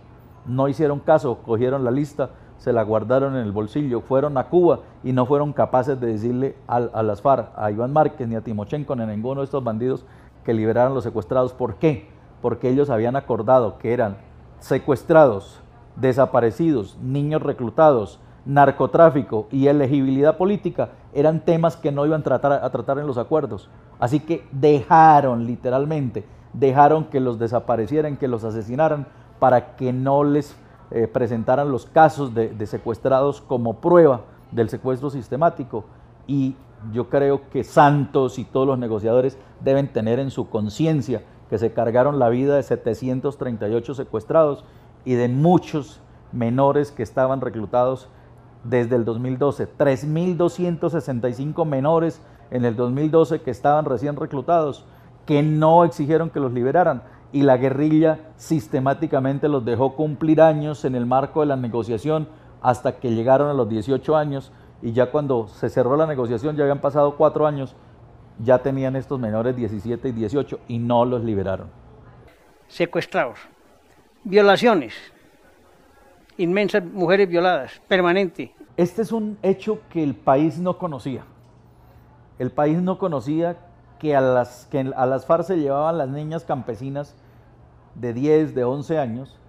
no 0.45 0.67
hicieron 0.67 0.99
caso, 0.99 1.39
cogieron 1.45 1.83
la 1.83 1.91
lista, 1.91 2.29
se 2.57 2.71
la 2.71 2.83
guardaron 2.83 3.35
en 3.35 3.41
el 3.41 3.51
bolsillo, 3.51 4.01
fueron 4.01 4.37
a 4.37 4.45
Cuba 4.45 4.79
y 5.03 5.11
no 5.11 5.25
fueron 5.25 5.51
capaces 5.53 5.99
de 5.99 6.07
decirle 6.07 6.55
a, 6.67 6.79
las 6.79 7.21
FARC, 7.21 7.49
a 7.57 7.71
Iván 7.71 7.91
Márquez, 7.91 8.27
ni 8.27 8.35
a 8.35 8.41
Timochenko, 8.41 8.95
ni 8.95 9.03
a 9.03 9.05
ninguno 9.05 9.41
de 9.41 9.45
estos 9.45 9.63
bandidos 9.63 10.05
que 10.45 10.53
liberaron 10.53 10.93
los 10.93 11.03
secuestrados. 11.03 11.53
¿Por 11.53 11.75
qué? 11.75 12.09
Porque 12.41 12.69
ellos 12.69 12.89
habían 12.89 13.15
acordado 13.15 13.77
que 13.77 13.93
eran 13.93 14.17
secuestrados, 14.59 15.61
desaparecidos, 15.97 16.97
niños 17.01 17.41
reclutados, 17.41 18.19
narcotráfico 18.45 19.47
y 19.51 19.67
elegibilidad 19.67 20.37
política 20.37 20.89
eran 21.13 21.41
temas 21.41 21.77
que 21.77 21.91
no 21.91 22.05
iban 22.05 22.21
a 22.21 22.23
tratar, 22.23 22.51
a 22.53 22.69
tratar 22.69 22.99
en 22.99 23.07
los 23.07 23.17
acuerdos. 23.17 23.69
Así 23.99 24.19
que 24.19 24.45
dejaron 24.51 25.45
literalmente, 25.45 26.25
dejaron 26.53 27.05
que 27.05 27.19
los 27.19 27.39
desaparecieran, 27.39 28.17
que 28.17 28.27
los 28.27 28.43
asesinaran 28.43 29.07
para 29.39 29.75
que 29.75 29.91
no 29.93 30.23
les 30.23 30.55
eh, 30.91 31.07
presentaran 31.07 31.71
los 31.71 31.85
casos 31.85 32.35
de, 32.35 32.65
secuestrados 32.67 33.41
como 33.41 33.77
prueba 33.81 34.21
del 34.51 34.69
secuestro 34.69 35.09
sistemático. 35.09 35.85
Y 36.27 36.55
yo 36.91 37.09
creo 37.09 37.49
que 37.49 37.63
Santos 37.63 38.37
y 38.37 38.45
todos 38.45 38.67
los 38.67 38.77
negociadores 38.77 39.37
deben 39.61 39.91
tener 39.91 40.19
en 40.19 40.29
su 40.29 40.49
conciencia 40.49 41.23
que 41.49 41.57
se 41.57 41.73
cargaron 41.73 42.19
la 42.19 42.29
vida 42.29 42.55
de 42.55 42.63
738 42.63 43.95
secuestrados 43.95 44.63
y 45.05 45.15
de 45.15 45.29
muchos 45.29 45.99
menores 46.31 46.91
que 46.91 47.03
estaban 47.03 47.41
reclutados 47.41 48.07
desde 48.63 48.95
el 48.95 49.05
2012. 49.05 49.67
3.265 49.77 51.65
menores 51.65 52.21
en 52.51 52.65
el 52.65 52.75
2012 52.75 53.41
que 53.41 53.51
estaban 53.51 53.85
recién 53.85 54.15
reclutados, 54.15 54.85
que 55.25 55.41
no 55.41 55.83
exigieron 55.85 56.29
que 56.29 56.39
los 56.39 56.53
liberaran 56.53 57.01
y 57.33 57.41
la 57.41 57.57
guerrilla 57.57 58.19
sistemáticamente 58.37 59.49
los 59.49 59.65
dejó 59.65 59.95
cumplir 59.95 60.39
años 60.39 60.85
en 60.85 60.95
el 60.95 61.05
marco 61.05 61.41
de 61.41 61.47
la 61.47 61.55
negociación 61.57 62.29
hasta 62.61 62.99
que 62.99 63.13
llegaron 63.13 63.49
a 63.49 63.53
los 63.53 63.67
18 63.67 64.15
años 64.15 64.53
y 64.81 64.93
ya 64.93 65.11
cuando 65.11 65.47
se 65.47 65.69
cerró 65.69 65.97
la 65.97 66.05
negociación, 66.05 66.55
ya 66.55 66.63
habían 66.63 66.79
pasado 66.79 67.15
cuatro 67.17 67.47
años, 67.47 67.75
ya 68.39 68.59
tenían 68.59 68.95
estos 68.95 69.19
menores 69.19 69.55
17 69.55 70.09
y 70.09 70.11
18 70.11 70.59
y 70.67 70.77
no 70.77 71.05
los 71.05 71.23
liberaron. 71.23 71.69
Secuestrados, 72.67 73.39
violaciones, 74.23 74.93
inmensas 76.37 76.83
mujeres 76.85 77.27
violadas, 77.27 77.81
permanente. 77.87 78.53
Este 78.77 79.01
es 79.01 79.11
un 79.11 79.37
hecho 79.41 79.79
que 79.89 80.03
el 80.03 80.15
país 80.15 80.59
no 80.59 80.77
conocía. 80.77 81.23
El 82.37 82.51
país 82.51 82.81
no 82.81 82.97
conocía 82.97 83.57
que 84.03 84.17
a 84.17 84.19
las, 84.19 84.67
que 84.69 84.91
a 84.93 85.05
las 85.05 85.25
FARC 85.25 85.45
se 85.45 85.59
llevaban 85.59 85.97
las 85.97 86.09
niñas 86.09 86.43
campesinas 86.43 87.15
de 87.95 88.11
10, 88.11 88.53
de 88.53 88.65
11 88.65 88.99
años 88.99 89.39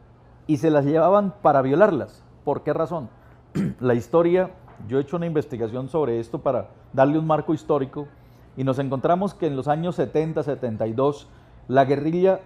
y 0.47 0.59
se 0.59 0.71
las 0.71 0.85
llevaban 0.85 1.35
para 1.43 1.61
violarlas. 1.61 2.23
¿Por 2.45 2.63
qué 2.63 2.73
razón? 2.73 3.09
La 3.81 3.95
historia, 3.95 4.53
yo 4.87 4.99
he 4.99 5.01
hecho 5.01 5.17
una 5.17 5.27
investigación 5.27 5.89
sobre 5.89 6.21
esto 6.21 6.41
para 6.41 6.69
darle 6.93 7.19
un 7.19 7.27
marco 7.27 7.53
histórico 7.53 8.07
y 8.57 8.63
nos 8.63 8.79
encontramos 8.79 9.35
que 9.35 9.49
en 9.49 9.57
los 9.57 9.67
años 9.67 9.97
70, 9.97 10.45
72, 10.45 11.27
la 11.67 11.85
guerrilla 11.85 12.39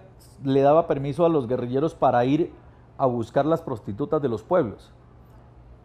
le 0.43 0.61
daba 0.61 0.87
permiso 0.87 1.27
a 1.27 1.29
los 1.29 1.47
guerrilleros 1.47 1.93
para 1.93 2.25
ir 2.25 2.51
a 2.97 3.05
buscar 3.05 3.45
las 3.45 3.61
prostitutas 3.61 4.19
de 4.19 4.29
los 4.29 4.41
pueblos. 4.41 4.91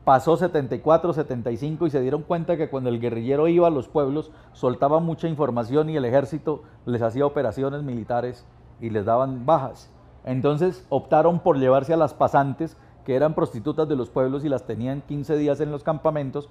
Pasó 0.05 0.37
74, 0.37 1.15
75 1.15 1.87
y 1.87 1.91
se 1.91 2.01
dieron 2.03 2.23
cuenta 2.23 2.59
que 2.59 2.69
cuando 2.69 2.91
el 2.91 3.01
guerrillero 3.01 3.49
iba 3.49 3.69
a 3.69 3.71
los 3.71 3.89
pueblos 3.89 4.31
soltaba 4.53 5.01
mucha 5.01 5.29
información 5.29 5.89
y 5.89 5.97
el 5.97 6.05
ejército 6.05 6.63
les 6.85 7.01
hacía 7.01 7.25
operaciones 7.25 7.83
militares 7.83 8.47
y 8.83 8.91
les 8.91 9.07
daban 9.07 9.47
bajas. 9.47 9.91
Entonces 10.25 10.85
optaron 10.91 11.41
por 11.41 11.59
llevarse 11.59 11.95
a 11.95 11.97
las 11.97 12.13
pasantes, 12.13 12.77
que 13.07 13.17
eran 13.17 13.35
prostitutas 13.35 13.89
de 13.89 13.97
los 13.97 14.11
pueblos 14.11 14.45
y 14.45 14.51
las 14.51 14.67
tenían 14.67 15.01
15 15.01 15.39
días 15.39 15.61
en 15.61 15.71
los 15.71 15.83
campamentos, 15.83 16.51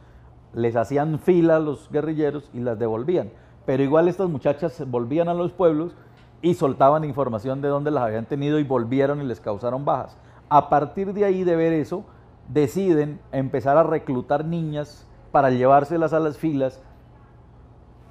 les 0.54 0.76
hacían 0.76 1.20
fila 1.20 1.58
a 1.58 1.60
los 1.60 1.92
guerrilleros 1.92 2.50
y 2.54 2.60
las 2.60 2.80
devolvían. 2.80 3.32
Pero 3.68 3.84
igual 3.84 4.08
estas 4.08 4.30
muchachas 4.30 4.84
volvían 4.88 5.30
a 5.30 5.34
los 5.36 5.52
pueblos 5.52 5.96
y 6.42 6.56
soltaban 6.56 7.04
información 7.04 7.62
de 7.62 7.68
dónde 7.68 7.92
las 7.92 8.04
habían 8.04 8.26
tenido 8.26 8.58
y 8.58 8.64
volvieron 8.64 9.22
y 9.22 9.26
les 9.26 9.40
causaron 9.40 9.86
bajas. 9.86 10.18
A 10.50 10.70
partir 10.70 11.14
de 11.14 11.26
ahí 11.26 11.44
de 11.44 11.56
ver 11.56 11.74
eso, 11.74 12.04
deciden 12.48 13.20
empezar 13.32 13.78
a 13.78 13.84
reclutar 13.84 14.46
niñas 14.46 15.08
para 15.32 15.50
llevárselas 15.50 16.14
a 16.14 16.20
las 16.20 16.38
filas, 16.38 16.82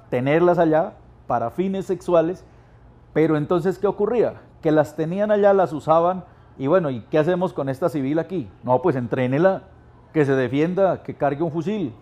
tenerlas 0.09 0.59
allá 0.59 0.93
para 1.27 1.51
fines 1.51 1.85
sexuales, 1.85 2.43
pero 3.13 3.37
entonces 3.37 3.79
¿qué 3.79 3.87
ocurría? 3.87 4.41
que 4.63 4.71
las 4.71 4.95
tenían 4.95 5.29
allá, 5.29 5.53
las 5.53 5.73
usaban, 5.73 6.23
y 6.57 6.67
bueno, 6.67 6.89
¿y 6.89 7.01
qué 7.11 7.19
hacemos 7.19 7.51
con 7.53 7.67
esta 7.67 7.89
civil 7.89 8.17
aquí? 8.17 8.49
No, 8.63 8.81
pues 8.81 8.95
entrénela, 8.95 9.63
que 10.13 10.25
se 10.25 10.33
defienda, 10.35 11.03
que 11.03 11.15
cargue 11.15 11.43
un 11.43 11.51
fusil. 11.51 11.93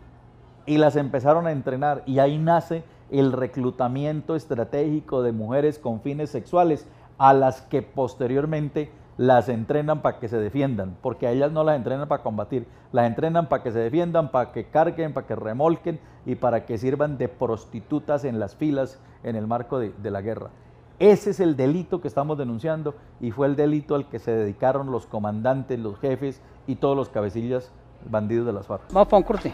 Y 0.67 0.77
las 0.77 0.95
empezaron 0.95 1.47
a 1.47 1.51
entrenar, 1.51 2.03
y 2.05 2.19
ahí 2.19 2.38
nace 2.38 2.83
el 3.09 3.33
reclutamiento 3.33 4.35
estratégico 4.35 5.23
de 5.23 5.31
mujeres 5.31 5.79
con 5.79 6.01
fines 6.01 6.29
sexuales, 6.29 6.88
a 7.17 7.33
las 7.33 7.61
que 7.63 7.81
posteriormente 7.81 8.91
las 9.21 9.49
entrenan 9.49 10.01
para 10.01 10.17
que 10.17 10.27
se 10.27 10.37
defiendan, 10.37 10.97
porque 10.99 11.27
a 11.27 11.31
ellas 11.31 11.51
no 11.51 11.63
las 11.63 11.75
entrenan 11.75 12.07
para 12.07 12.23
combatir, 12.23 12.65
las 12.91 13.05
entrenan 13.05 13.49
para 13.49 13.61
que 13.61 13.71
se 13.71 13.77
defiendan, 13.77 14.31
para 14.31 14.51
que 14.51 14.65
carguen, 14.65 15.13
para 15.13 15.27
que 15.27 15.35
remolquen 15.35 15.99
y 16.25 16.33
para 16.33 16.65
que 16.65 16.79
sirvan 16.79 17.19
de 17.19 17.27
prostitutas 17.27 18.23
en 18.25 18.39
las 18.39 18.55
filas 18.55 18.99
en 19.23 19.35
el 19.35 19.45
marco 19.45 19.77
de, 19.77 19.91
de 20.01 20.09
la 20.09 20.21
guerra. 20.21 20.49
Ese 20.97 21.29
es 21.29 21.39
el 21.39 21.55
delito 21.55 22.01
que 22.01 22.07
estamos 22.07 22.35
denunciando 22.39 22.95
y 23.19 23.29
fue 23.29 23.45
el 23.45 23.55
delito 23.55 23.93
al 23.93 24.09
que 24.09 24.17
se 24.17 24.31
dedicaron 24.31 24.91
los 24.91 25.05
comandantes, 25.05 25.77
los 25.79 25.99
jefes 25.99 26.41
y 26.65 26.77
todos 26.77 26.97
los 26.97 27.09
cabecillas 27.09 27.71
bandidos 28.09 28.47
de 28.47 28.53
las 28.53 28.65
FARC. 28.65 28.91
Vamos 28.91 29.07
para 29.07 29.17
un 29.19 29.23
corte. 29.23 29.53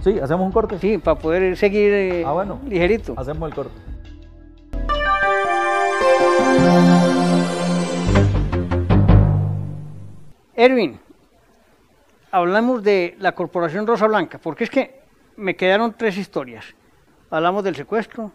Sí, 0.00 0.18
hacemos 0.20 0.46
un 0.46 0.52
corte. 0.52 0.78
Sí, 0.78 0.96
para 0.96 1.18
poder 1.18 1.54
seguir 1.58 1.92
eh, 1.92 2.24
Ah, 2.26 2.32
bueno. 2.32 2.60
ligerito. 2.66 3.12
Hacemos 3.18 3.46
el 3.50 3.54
corte. 3.54 3.74
Erwin, 10.54 11.00
hablamos 12.30 12.82
de 12.82 13.16
la 13.18 13.32
Corporación 13.32 13.86
Rosa 13.86 14.06
Blanca, 14.06 14.38
porque 14.38 14.64
es 14.64 14.70
que 14.70 15.00
me 15.36 15.56
quedaron 15.56 15.94
tres 15.96 16.18
historias. 16.18 16.74
Hablamos 17.30 17.64
del 17.64 17.74
secuestro, 17.74 18.32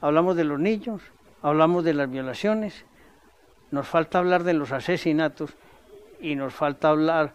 hablamos 0.00 0.36
de 0.36 0.44
los 0.44 0.60
niños, 0.60 1.02
hablamos 1.42 1.82
de 1.82 1.94
las 1.94 2.08
violaciones, 2.08 2.84
nos 3.72 3.88
falta 3.88 4.18
hablar 4.18 4.44
de 4.44 4.54
los 4.54 4.70
asesinatos 4.70 5.56
y 6.20 6.36
nos 6.36 6.54
falta 6.54 6.90
hablar 6.90 7.32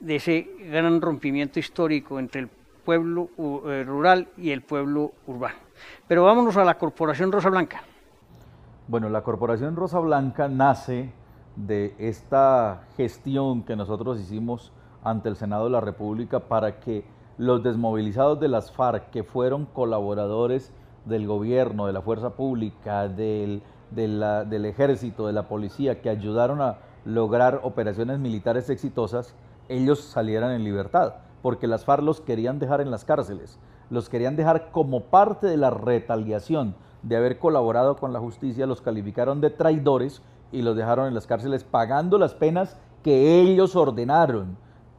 de 0.00 0.16
ese 0.16 0.48
gran 0.70 1.00
rompimiento 1.02 1.58
histórico 1.58 2.18
entre 2.18 2.40
el 2.40 2.48
pueblo 2.48 3.28
eh, 3.66 3.84
rural 3.86 4.28
y 4.38 4.50
el 4.50 4.62
pueblo 4.62 5.12
urbano. 5.26 5.58
Pero 6.08 6.24
vámonos 6.24 6.56
a 6.56 6.64
la 6.64 6.78
Corporación 6.78 7.30
Rosa 7.30 7.50
Blanca. 7.50 7.82
Bueno, 8.88 9.10
la 9.10 9.20
Corporación 9.22 9.76
Rosa 9.76 9.98
Blanca 10.00 10.48
nace 10.48 11.12
de 11.56 11.94
esta 11.98 12.84
gestión 12.96 13.62
que 13.62 13.76
nosotros 13.76 14.20
hicimos 14.20 14.72
ante 15.04 15.28
el 15.28 15.36
Senado 15.36 15.64
de 15.64 15.70
la 15.70 15.80
República 15.80 16.40
para 16.40 16.80
que 16.80 17.04
los 17.38 17.62
desmovilizados 17.62 18.38
de 18.40 18.48
las 18.48 18.72
FARC, 18.72 19.10
que 19.10 19.24
fueron 19.24 19.66
colaboradores 19.66 20.72
del 21.04 21.26
gobierno, 21.26 21.86
de 21.86 21.92
la 21.92 22.02
fuerza 22.02 22.30
pública, 22.30 23.08
del, 23.08 23.62
del 23.90 24.64
ejército, 24.64 25.26
de 25.26 25.32
la 25.32 25.48
policía, 25.48 26.00
que 26.00 26.10
ayudaron 26.10 26.60
a 26.60 26.78
lograr 27.04 27.60
operaciones 27.64 28.18
militares 28.18 28.70
exitosas, 28.70 29.34
ellos 29.68 30.00
salieran 30.00 30.52
en 30.52 30.64
libertad, 30.64 31.14
porque 31.42 31.66
las 31.66 31.84
FARC 31.84 32.02
los 32.02 32.20
querían 32.20 32.58
dejar 32.58 32.80
en 32.80 32.90
las 32.90 33.04
cárceles, 33.04 33.58
los 33.90 34.08
querían 34.08 34.36
dejar 34.36 34.70
como 34.70 35.04
parte 35.04 35.46
de 35.46 35.56
la 35.56 35.70
retaliación 35.70 36.76
de 37.02 37.16
haber 37.16 37.38
colaborado 37.38 37.96
con 37.96 38.12
la 38.12 38.20
justicia, 38.20 38.66
los 38.66 38.80
calificaron 38.80 39.40
de 39.40 39.50
traidores 39.50 40.22
y 40.52 40.62
los 40.62 40.76
dejaron 40.76 41.08
en 41.08 41.14
las 41.14 41.26
cárceles 41.26 41.64
pagando 41.64 42.18
las 42.18 42.34
penas 42.34 42.76
que 43.02 43.40
ellos 43.40 43.74
ordenaron, 43.74 44.56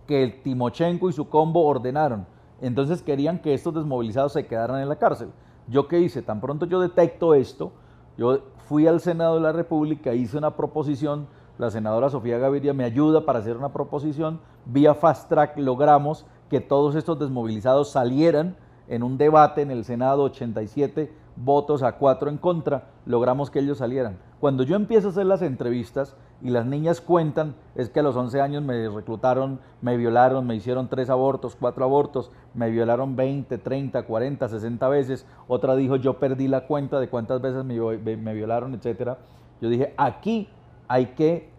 que 0.07 0.23
el 0.23 0.41
Timochenko 0.41 1.09
y 1.09 1.13
su 1.13 1.29
combo 1.29 1.65
ordenaron. 1.65 2.25
Entonces 2.59 3.01
querían 3.01 3.39
que 3.39 3.53
estos 3.53 3.73
desmovilizados 3.73 4.33
se 4.33 4.45
quedaran 4.45 4.81
en 4.81 4.89
la 4.89 4.97
cárcel. 4.97 5.29
¿Yo 5.67 5.87
qué 5.87 5.99
hice? 5.99 6.21
Tan 6.21 6.41
pronto 6.41 6.65
yo 6.65 6.81
detecto 6.81 7.33
esto, 7.33 7.71
yo 8.17 8.39
fui 8.67 8.87
al 8.87 8.99
Senado 8.99 9.35
de 9.35 9.41
la 9.41 9.51
República, 9.51 10.13
hice 10.13 10.37
una 10.37 10.55
proposición, 10.55 11.27
la 11.57 11.69
senadora 11.69 12.09
Sofía 12.09 12.37
Gaviria 12.37 12.73
me 12.73 12.83
ayuda 12.83 13.25
para 13.25 13.39
hacer 13.39 13.55
una 13.55 13.71
proposición, 13.71 14.39
vía 14.65 14.93
Fast 14.93 15.29
Track 15.29 15.57
logramos 15.57 16.25
que 16.49 16.61
todos 16.61 16.95
estos 16.95 17.19
desmovilizados 17.19 17.91
salieran 17.91 18.57
en 18.87 19.03
un 19.03 19.17
debate 19.17 19.61
en 19.61 19.71
el 19.71 19.85
Senado, 19.85 20.23
87 20.23 21.13
votos 21.35 21.83
a 21.83 21.93
4 21.93 22.29
en 22.29 22.37
contra, 22.37 22.89
logramos 23.05 23.49
que 23.49 23.59
ellos 23.59 23.79
salieran. 23.79 24.17
Cuando 24.39 24.63
yo 24.63 24.75
empiezo 24.75 25.07
a 25.07 25.11
hacer 25.11 25.25
las 25.25 25.41
entrevistas 25.41 26.15
y 26.41 26.49
las 26.49 26.65
niñas 26.65 26.99
cuentan, 26.99 27.55
es 27.75 27.89
que 27.89 28.01
a 28.01 28.03
los 28.03 28.15
11 28.15 28.41
años 28.41 28.63
me 28.63 28.89
reclutaron, 28.89 29.59
me 29.81 29.95
violaron, 29.95 30.45
me 30.45 30.55
hicieron 30.55 30.89
tres 30.89 31.09
abortos, 31.09 31.55
cuatro 31.57 31.85
abortos, 31.85 32.31
me 32.53 32.69
violaron 32.69 33.15
20, 33.15 33.57
30, 33.57 34.03
40, 34.03 34.49
60 34.49 34.89
veces. 34.89 35.25
Otra 35.47 35.75
dijo, 35.75 35.95
yo 35.95 36.19
perdí 36.19 36.47
la 36.47 36.67
cuenta 36.67 36.99
de 36.99 37.07
cuántas 37.07 37.41
veces 37.41 37.63
me, 37.63 38.33
violaron, 38.33 38.73
etcétera. 38.75 39.17
Yo 39.61 39.69
dije, 39.69 39.93
aquí 39.97 40.49
hay 40.89 41.07
que 41.15 41.49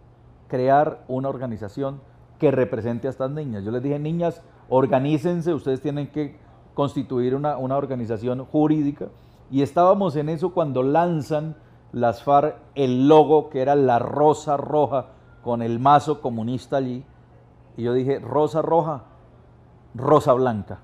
crear 0.47 1.03
una 1.07 1.29
organización 1.29 1.99
que 2.37 2.51
represente 2.51 3.07
a 3.07 3.09
estas 3.09 3.31
niñas. 3.31 3.63
Yo 3.63 3.71
les 3.71 3.81
dije, 3.81 3.97
niñas, 3.97 4.43
organícense, 4.69 5.53
ustedes 5.53 5.81
tienen 5.81 6.11
que 6.11 6.37
constituir 6.75 7.33
una 7.33 7.57
organización 7.57 8.45
jurídica. 8.45 9.07
Y 9.51 9.61
estábamos 9.61 10.15
en 10.15 10.29
eso 10.29 10.53
cuando 10.53 10.83
lanzan 10.83 11.55
las 11.91 12.23
FARC 12.23 12.57
el 12.75 13.07
logo 13.07 13.49
que 13.49 13.61
era 13.61 13.75
la 13.75 13.99
rosa 13.99 14.57
roja 14.57 15.07
con 15.43 15.61
el 15.61 15.79
mazo 15.79 16.21
comunista 16.21 16.77
allí. 16.77 17.03
Y 17.77 17.83
yo 17.83 17.93
dije, 17.93 18.19
rosa 18.19 18.61
roja, 18.61 19.03
rosa 19.93 20.33
blanca. 20.33 20.79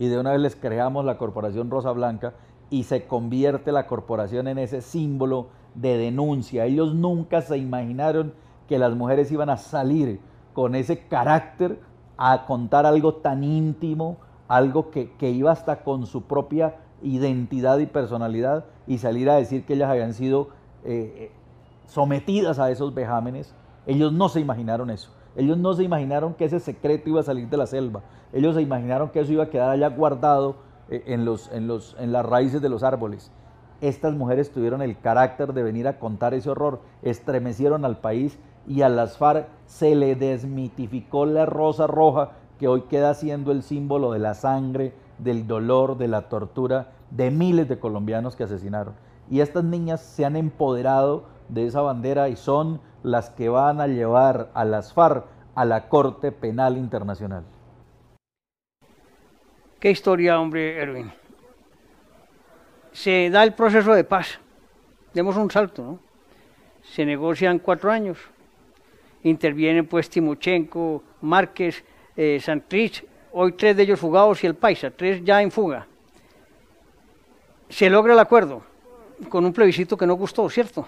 Y 0.00 0.08
de 0.08 0.18
una 0.18 0.32
vez 0.32 0.40
les 0.40 0.56
creamos 0.56 1.04
la 1.04 1.18
corporación 1.18 1.70
Rosa 1.70 1.92
Blanca 1.92 2.32
y 2.70 2.84
se 2.84 3.06
convierte 3.06 3.70
la 3.70 3.86
corporación 3.86 4.48
en 4.48 4.56
ese 4.56 4.80
símbolo 4.80 5.48
de 5.74 5.98
denuncia. 5.98 6.64
Ellos 6.64 6.94
nunca 6.94 7.42
se 7.42 7.58
imaginaron 7.58 8.32
que 8.66 8.78
las 8.78 8.94
mujeres 8.94 9.30
iban 9.30 9.50
a 9.50 9.58
salir 9.58 10.18
con 10.54 10.74
ese 10.74 11.06
carácter 11.06 11.80
a 12.16 12.46
contar 12.46 12.86
algo 12.86 13.16
tan 13.16 13.44
íntimo, 13.44 14.16
algo 14.48 14.90
que, 14.90 15.12
que 15.18 15.30
iba 15.30 15.52
hasta 15.52 15.82
con 15.82 16.06
su 16.06 16.22
propia 16.22 16.76
identidad 17.02 17.78
y 17.78 17.86
personalidad 17.86 18.64
y 18.86 18.98
salir 18.98 19.30
a 19.30 19.36
decir 19.36 19.64
que 19.64 19.74
ellas 19.74 19.90
habían 19.90 20.14
sido 20.14 20.48
eh, 20.84 21.30
sometidas 21.86 22.58
a 22.58 22.70
esos 22.70 22.94
vejámenes. 22.94 23.54
Ellos 23.86 24.12
no 24.12 24.28
se 24.28 24.40
imaginaron 24.40 24.90
eso. 24.90 25.10
Ellos 25.36 25.58
no 25.58 25.74
se 25.74 25.84
imaginaron 25.84 26.34
que 26.34 26.44
ese 26.44 26.60
secreto 26.60 27.08
iba 27.08 27.20
a 27.20 27.24
salir 27.24 27.48
de 27.48 27.56
la 27.56 27.66
selva. 27.66 28.02
Ellos 28.32 28.54
se 28.54 28.62
imaginaron 28.62 29.10
que 29.10 29.20
eso 29.20 29.32
iba 29.32 29.44
a 29.44 29.50
quedar 29.50 29.70
allá 29.70 29.88
guardado 29.88 30.56
eh, 30.88 31.04
en, 31.06 31.24
los, 31.24 31.50
en, 31.52 31.66
los, 31.66 31.96
en 31.98 32.12
las 32.12 32.26
raíces 32.26 32.60
de 32.60 32.68
los 32.68 32.82
árboles. 32.82 33.30
Estas 33.80 34.14
mujeres 34.14 34.52
tuvieron 34.52 34.82
el 34.82 34.98
carácter 34.98 35.54
de 35.54 35.62
venir 35.62 35.88
a 35.88 35.98
contar 35.98 36.34
ese 36.34 36.50
horror, 36.50 36.80
estremecieron 37.02 37.84
al 37.84 37.98
país 37.98 38.38
y 38.66 38.82
a 38.82 38.88
las 38.90 39.16
FARC 39.16 39.46
se 39.66 39.94
le 39.94 40.14
desmitificó 40.16 41.24
la 41.24 41.46
rosa 41.46 41.86
roja 41.86 42.32
que 42.58 42.68
hoy 42.68 42.82
queda 42.82 43.14
siendo 43.14 43.52
el 43.52 43.62
símbolo 43.62 44.12
de 44.12 44.18
la 44.18 44.34
sangre, 44.34 44.92
del 45.22 45.46
dolor, 45.46 45.96
de 45.98 46.08
la 46.08 46.28
tortura 46.28 46.92
de 47.10 47.30
miles 47.30 47.68
de 47.68 47.78
colombianos 47.78 48.36
que 48.36 48.44
asesinaron. 48.44 48.94
Y 49.30 49.40
estas 49.40 49.64
niñas 49.64 50.00
se 50.00 50.24
han 50.24 50.36
empoderado 50.36 51.24
de 51.48 51.66
esa 51.66 51.80
bandera 51.80 52.28
y 52.28 52.36
son 52.36 52.80
las 53.02 53.30
que 53.30 53.48
van 53.48 53.80
a 53.80 53.86
llevar 53.86 54.50
a 54.54 54.64
las 54.64 54.92
FARC 54.92 55.24
a 55.54 55.64
la 55.64 55.88
Corte 55.88 56.32
Penal 56.32 56.76
Internacional. 56.76 57.44
Qué 59.78 59.90
historia, 59.90 60.38
hombre, 60.40 60.76
Erwin. 60.76 61.12
Se 62.92 63.30
da 63.30 63.42
el 63.42 63.54
proceso 63.54 63.94
de 63.94 64.04
paz. 64.04 64.38
Demos 65.14 65.36
un 65.36 65.50
salto, 65.50 65.82
¿no? 65.82 65.98
Se 66.82 67.04
negocian 67.04 67.58
cuatro 67.58 67.90
años. 67.90 68.18
Intervienen 69.22 69.86
pues 69.86 70.10
Timochenko, 70.10 71.02
Márquez, 71.20 71.84
eh, 72.16 72.38
Santrich, 72.40 73.04
hoy 73.32 73.52
tres 73.52 73.76
de 73.76 73.82
ellos 73.84 74.00
fugados 74.00 74.42
y 74.42 74.46
el 74.46 74.54
Paisa, 74.54 74.90
tres 74.90 75.22
ya 75.24 75.42
en 75.42 75.50
fuga. 75.50 75.86
Se 77.68 77.88
logra 77.88 78.14
el 78.14 78.18
acuerdo 78.18 78.62
con 79.28 79.44
un 79.44 79.52
plebiscito 79.52 79.96
que 79.96 80.06
no 80.06 80.14
gustó, 80.14 80.48
¿cierto? 80.48 80.86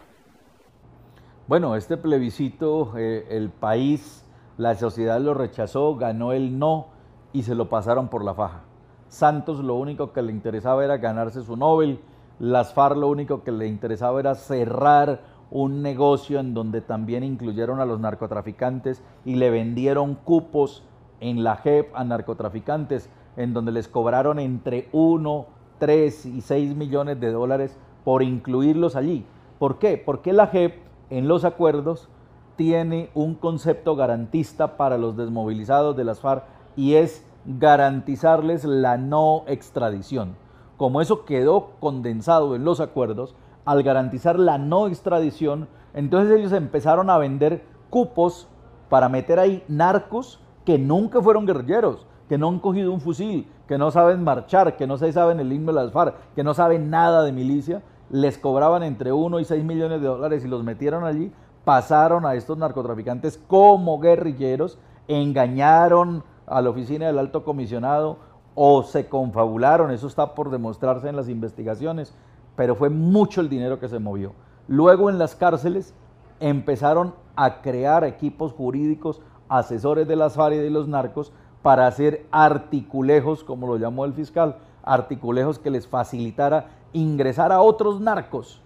Bueno, 1.46 1.76
este 1.76 1.96
plebiscito, 1.96 2.94
eh, 2.96 3.26
el 3.30 3.50
país, 3.50 4.24
la 4.56 4.74
sociedad 4.74 5.20
lo 5.20 5.34
rechazó, 5.34 5.96
ganó 5.96 6.32
el 6.32 6.58
no 6.58 6.88
y 7.32 7.42
se 7.42 7.54
lo 7.54 7.68
pasaron 7.68 8.08
por 8.08 8.24
la 8.24 8.34
faja. 8.34 8.62
Santos 9.08 9.58
lo 9.58 9.74
único 9.74 10.12
que 10.12 10.22
le 10.22 10.32
interesaba 10.32 10.84
era 10.84 10.96
ganarse 10.96 11.42
su 11.42 11.56
Nobel, 11.56 12.00
las 12.38 12.72
FARC 12.72 12.96
lo 12.96 13.08
único 13.08 13.42
que 13.42 13.52
le 13.52 13.66
interesaba 13.66 14.18
era 14.18 14.34
cerrar 14.34 15.20
un 15.50 15.82
negocio 15.82 16.40
en 16.40 16.54
donde 16.54 16.80
también 16.80 17.22
incluyeron 17.22 17.78
a 17.78 17.84
los 17.84 18.00
narcotraficantes 18.00 19.02
y 19.24 19.34
le 19.34 19.50
vendieron 19.50 20.14
cupos 20.14 20.82
en 21.22 21.44
la 21.44 21.56
JEP 21.56 21.94
a 21.94 22.04
narcotraficantes, 22.04 23.08
en 23.36 23.54
donde 23.54 23.72
les 23.72 23.88
cobraron 23.88 24.40
entre 24.40 24.88
1, 24.92 25.46
3 25.78 26.26
y 26.26 26.40
6 26.40 26.74
millones 26.76 27.20
de 27.20 27.30
dólares 27.30 27.78
por 28.04 28.22
incluirlos 28.22 28.96
allí. 28.96 29.24
¿Por 29.60 29.78
qué? 29.78 30.02
Porque 30.04 30.32
la 30.32 30.48
JEP 30.48 30.74
en 31.10 31.28
los 31.28 31.44
acuerdos 31.44 32.08
tiene 32.56 33.08
un 33.14 33.36
concepto 33.36 33.94
garantista 33.94 34.76
para 34.76 34.98
los 34.98 35.16
desmovilizados 35.16 35.96
de 35.96 36.04
las 36.04 36.20
FARC 36.20 36.42
y 36.74 36.94
es 36.94 37.24
garantizarles 37.46 38.64
la 38.64 38.96
no 38.96 39.44
extradición. 39.46 40.34
Como 40.76 41.00
eso 41.00 41.24
quedó 41.24 41.70
condensado 41.78 42.56
en 42.56 42.64
los 42.64 42.80
acuerdos, 42.80 43.36
al 43.64 43.84
garantizar 43.84 44.40
la 44.40 44.58
no 44.58 44.88
extradición, 44.88 45.68
entonces 45.94 46.36
ellos 46.36 46.52
empezaron 46.52 47.10
a 47.10 47.18
vender 47.18 47.64
cupos 47.90 48.48
para 48.88 49.08
meter 49.08 49.38
ahí 49.38 49.62
narcos 49.68 50.40
que 50.64 50.78
nunca 50.78 51.20
fueron 51.20 51.46
guerrilleros, 51.46 52.06
que 52.28 52.38
no 52.38 52.48
han 52.48 52.58
cogido 52.58 52.92
un 52.92 53.00
fusil, 53.00 53.46
que 53.66 53.78
no 53.78 53.90
saben 53.90 54.24
marchar, 54.24 54.76
que 54.76 54.86
no 54.86 54.96
se 54.96 55.12
saben 55.12 55.40
el 55.40 55.52
himno 55.52 55.72
de 55.72 55.82
las 55.82 55.92
FARC, 55.92 56.14
que 56.34 56.44
no 56.44 56.54
saben 56.54 56.90
nada 56.90 57.22
de 57.22 57.32
milicia, 57.32 57.82
les 58.10 58.38
cobraban 58.38 58.82
entre 58.82 59.12
1 59.12 59.40
y 59.40 59.44
6 59.44 59.64
millones 59.64 60.00
de 60.00 60.06
dólares 60.06 60.44
y 60.44 60.48
los 60.48 60.62
metieron 60.62 61.04
allí 61.04 61.32
pasaron 61.64 62.26
a 62.26 62.34
estos 62.34 62.58
narcotraficantes 62.58 63.38
como 63.46 64.00
guerrilleros, 64.00 64.78
engañaron 65.08 66.24
a 66.46 66.60
la 66.60 66.70
oficina 66.70 67.06
del 67.06 67.18
alto 67.18 67.44
comisionado 67.44 68.18
o 68.54 68.82
se 68.82 69.08
confabularon, 69.08 69.90
eso 69.90 70.06
está 70.06 70.34
por 70.34 70.50
demostrarse 70.50 71.08
en 71.08 71.16
las 71.16 71.28
investigaciones, 71.28 72.14
pero 72.56 72.74
fue 72.74 72.90
mucho 72.90 73.40
el 73.40 73.48
dinero 73.48 73.78
que 73.78 73.88
se 73.88 73.98
movió. 73.98 74.32
Luego 74.68 75.08
en 75.08 75.18
las 75.18 75.34
cárceles 75.34 75.94
empezaron 76.40 77.14
a 77.36 77.62
crear 77.62 78.04
equipos 78.04 78.52
jurídicos, 78.52 79.22
asesores 79.58 80.08
de 80.08 80.16
las 80.16 80.34
FARC 80.34 80.54
y 80.54 80.58
de 80.58 80.70
los 80.70 80.88
narcos, 80.88 81.32
para 81.62 81.86
hacer 81.86 82.26
articulejos, 82.32 83.44
como 83.44 83.66
lo 83.66 83.76
llamó 83.76 84.04
el 84.04 84.14
fiscal, 84.14 84.56
articulejos 84.82 85.58
que 85.58 85.70
les 85.70 85.86
facilitara 85.86 86.66
ingresar 86.92 87.52
a 87.52 87.60
otros 87.60 88.00
narcos 88.00 88.60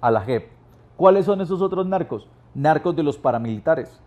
a 0.00 0.10
la 0.10 0.20
JEP. 0.22 0.50
¿Cuáles 0.96 1.26
son 1.26 1.40
esos 1.40 1.62
otros 1.62 1.86
narcos? 1.86 2.28
Narcos 2.54 2.96
de 2.96 3.04
los 3.04 3.18
paramilitares, 3.18 4.00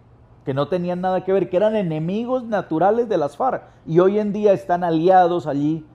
que 0.44 0.54
no 0.54 0.68
tenían 0.68 1.00
nada 1.02 1.24
que 1.24 1.32
ver, 1.32 1.50
que 1.50 1.58
eran 1.58 1.76
enemigos 1.76 2.44
naturales 2.44 3.08
de 3.08 3.18
las 3.18 3.38
FARC 3.38 3.64
y 3.86 4.00
hoy 4.00 4.20
en 4.20 4.34
día 4.34 4.52
están 4.52 4.84
aliados 4.84 5.48
allí 5.48 5.86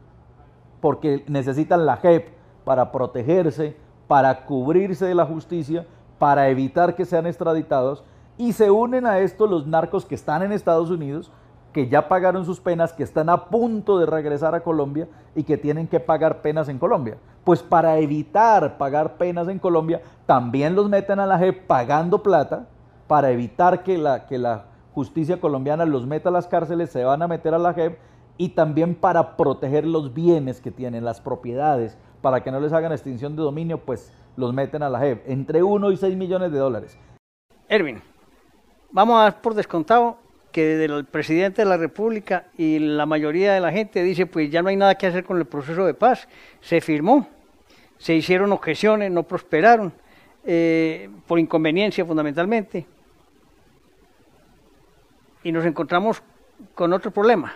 porque 0.81 1.25
necesitan 1.27 1.85
la 1.85 1.97
JEP 1.97 2.29
para 2.65 2.93
protegerse, 2.93 3.77
para 4.07 4.47
cubrirse 4.47 5.05
de 5.05 5.15
la 5.15 5.27
justicia, 5.27 5.87
para 6.19 6.49
evitar 6.49 6.95
que 6.95 7.05
sean 7.05 7.27
extraditados 7.27 8.05
y 8.39 8.53
se 8.53 8.71
unen 8.71 9.07
a 9.07 9.21
esto 9.21 9.47
los 9.47 9.67
narcos 9.67 10.05
que 10.05 10.15
están 10.15 10.43
en 10.43 10.53
Estados 10.53 10.91
Unidos, 10.91 11.31
que 11.73 11.89
ya 11.89 12.09
pagaron 12.09 12.45
sus 12.45 12.61
penas, 12.61 12.93
que 12.93 13.03
están 13.03 13.29
a 13.29 13.47
punto 13.47 13.99
de 13.99 14.07
regresar 14.07 14.55
a 14.55 14.61
Colombia 14.61 15.09
y 15.35 15.43
que 15.43 15.59
tienen 15.59 15.89
que 15.89 16.01
pagar 16.01 16.41
penas 16.41 16.69
en 16.69 16.79
Colombia. 16.79 17.19
Pues 17.45 17.63
para 17.63 17.99
evitar 17.99 18.79
pagar 18.79 19.19
penas 19.19 19.49
en 19.49 19.59
Colombia, 19.59 20.01
también 20.25 20.75
los 20.75 20.89
meten 20.89 21.21
a 21.21 21.27
la 21.27 21.39
JEP 21.39 21.67
pagando 21.67 22.23
plata 22.23 22.67
para 23.07 23.31
evitar 23.31 23.83
que 23.83 23.99
la, 23.99 24.27
que 24.27 24.39
la 24.39 24.65
justicia 24.95 25.39
colombiana 25.39 25.85
los 25.85 26.07
meta 26.07 26.31
a 26.31 26.33
las 26.33 26.47
cárceles, 26.47 26.91
se 26.91 27.05
van 27.05 27.21
a 27.21 27.29
meter 27.29 27.53
a 27.53 27.59
la 27.59 27.75
JEP 27.75 27.99
y 28.39 28.51
también 28.51 28.95
para 28.95 29.37
proteger 29.37 29.87
los 29.87 30.15
bienes 30.15 30.61
que 30.61 30.71
tienen, 30.71 31.05
las 31.05 31.21
propiedades, 31.21 31.99
para 32.23 32.43
que 32.43 32.51
no 32.51 32.61
les 32.61 32.73
hagan 32.73 32.93
extinción 32.93 33.37
de 33.37 33.43
dominio, 33.43 33.85
pues 33.85 34.13
los 34.37 34.55
meten 34.55 34.83
a 34.83 34.89
la 34.89 34.99
JEP, 34.99 35.29
entre 35.29 35.63
1 35.63 35.93
y 35.93 35.97
6 35.99 36.17
millones 36.17 36.53
de 36.53 36.59
dólares. 36.59 36.99
Erwin, 37.69 38.01
vamos 38.97 39.21
a 39.21 39.25
dar 39.25 39.43
por 39.43 39.53
descontado 39.53 40.17
que 40.51 40.83
el 40.83 41.05
presidente 41.05 41.61
de 41.61 41.69
la 41.69 41.77
República 41.77 42.47
y 42.57 42.79
la 42.79 43.05
mayoría 43.05 43.53
de 43.53 43.61
la 43.61 43.71
gente 43.71 44.03
dice, 44.03 44.25
pues 44.25 44.51
ya 44.51 44.63
no 44.63 44.71
hay 44.71 44.77
nada 44.77 44.95
que 44.95 45.07
hacer 45.07 45.23
con 45.23 45.37
el 45.37 45.45
proceso 45.45 45.85
de 45.85 45.93
paz. 45.93 46.27
Se 46.63 46.81
firmó, 46.81 47.29
se 47.99 48.15
hicieron 48.15 48.53
objeciones, 48.53 49.11
no 49.11 49.25
prosperaron, 49.25 49.93
eh, 50.47 51.11
por 51.27 51.39
inconveniencia 51.39 52.07
fundamentalmente. 52.07 52.87
Y 55.43 55.53
nos 55.53 55.67
encontramos 55.67 56.23
con 56.75 56.95
otro 56.95 57.11
problema, 57.11 57.55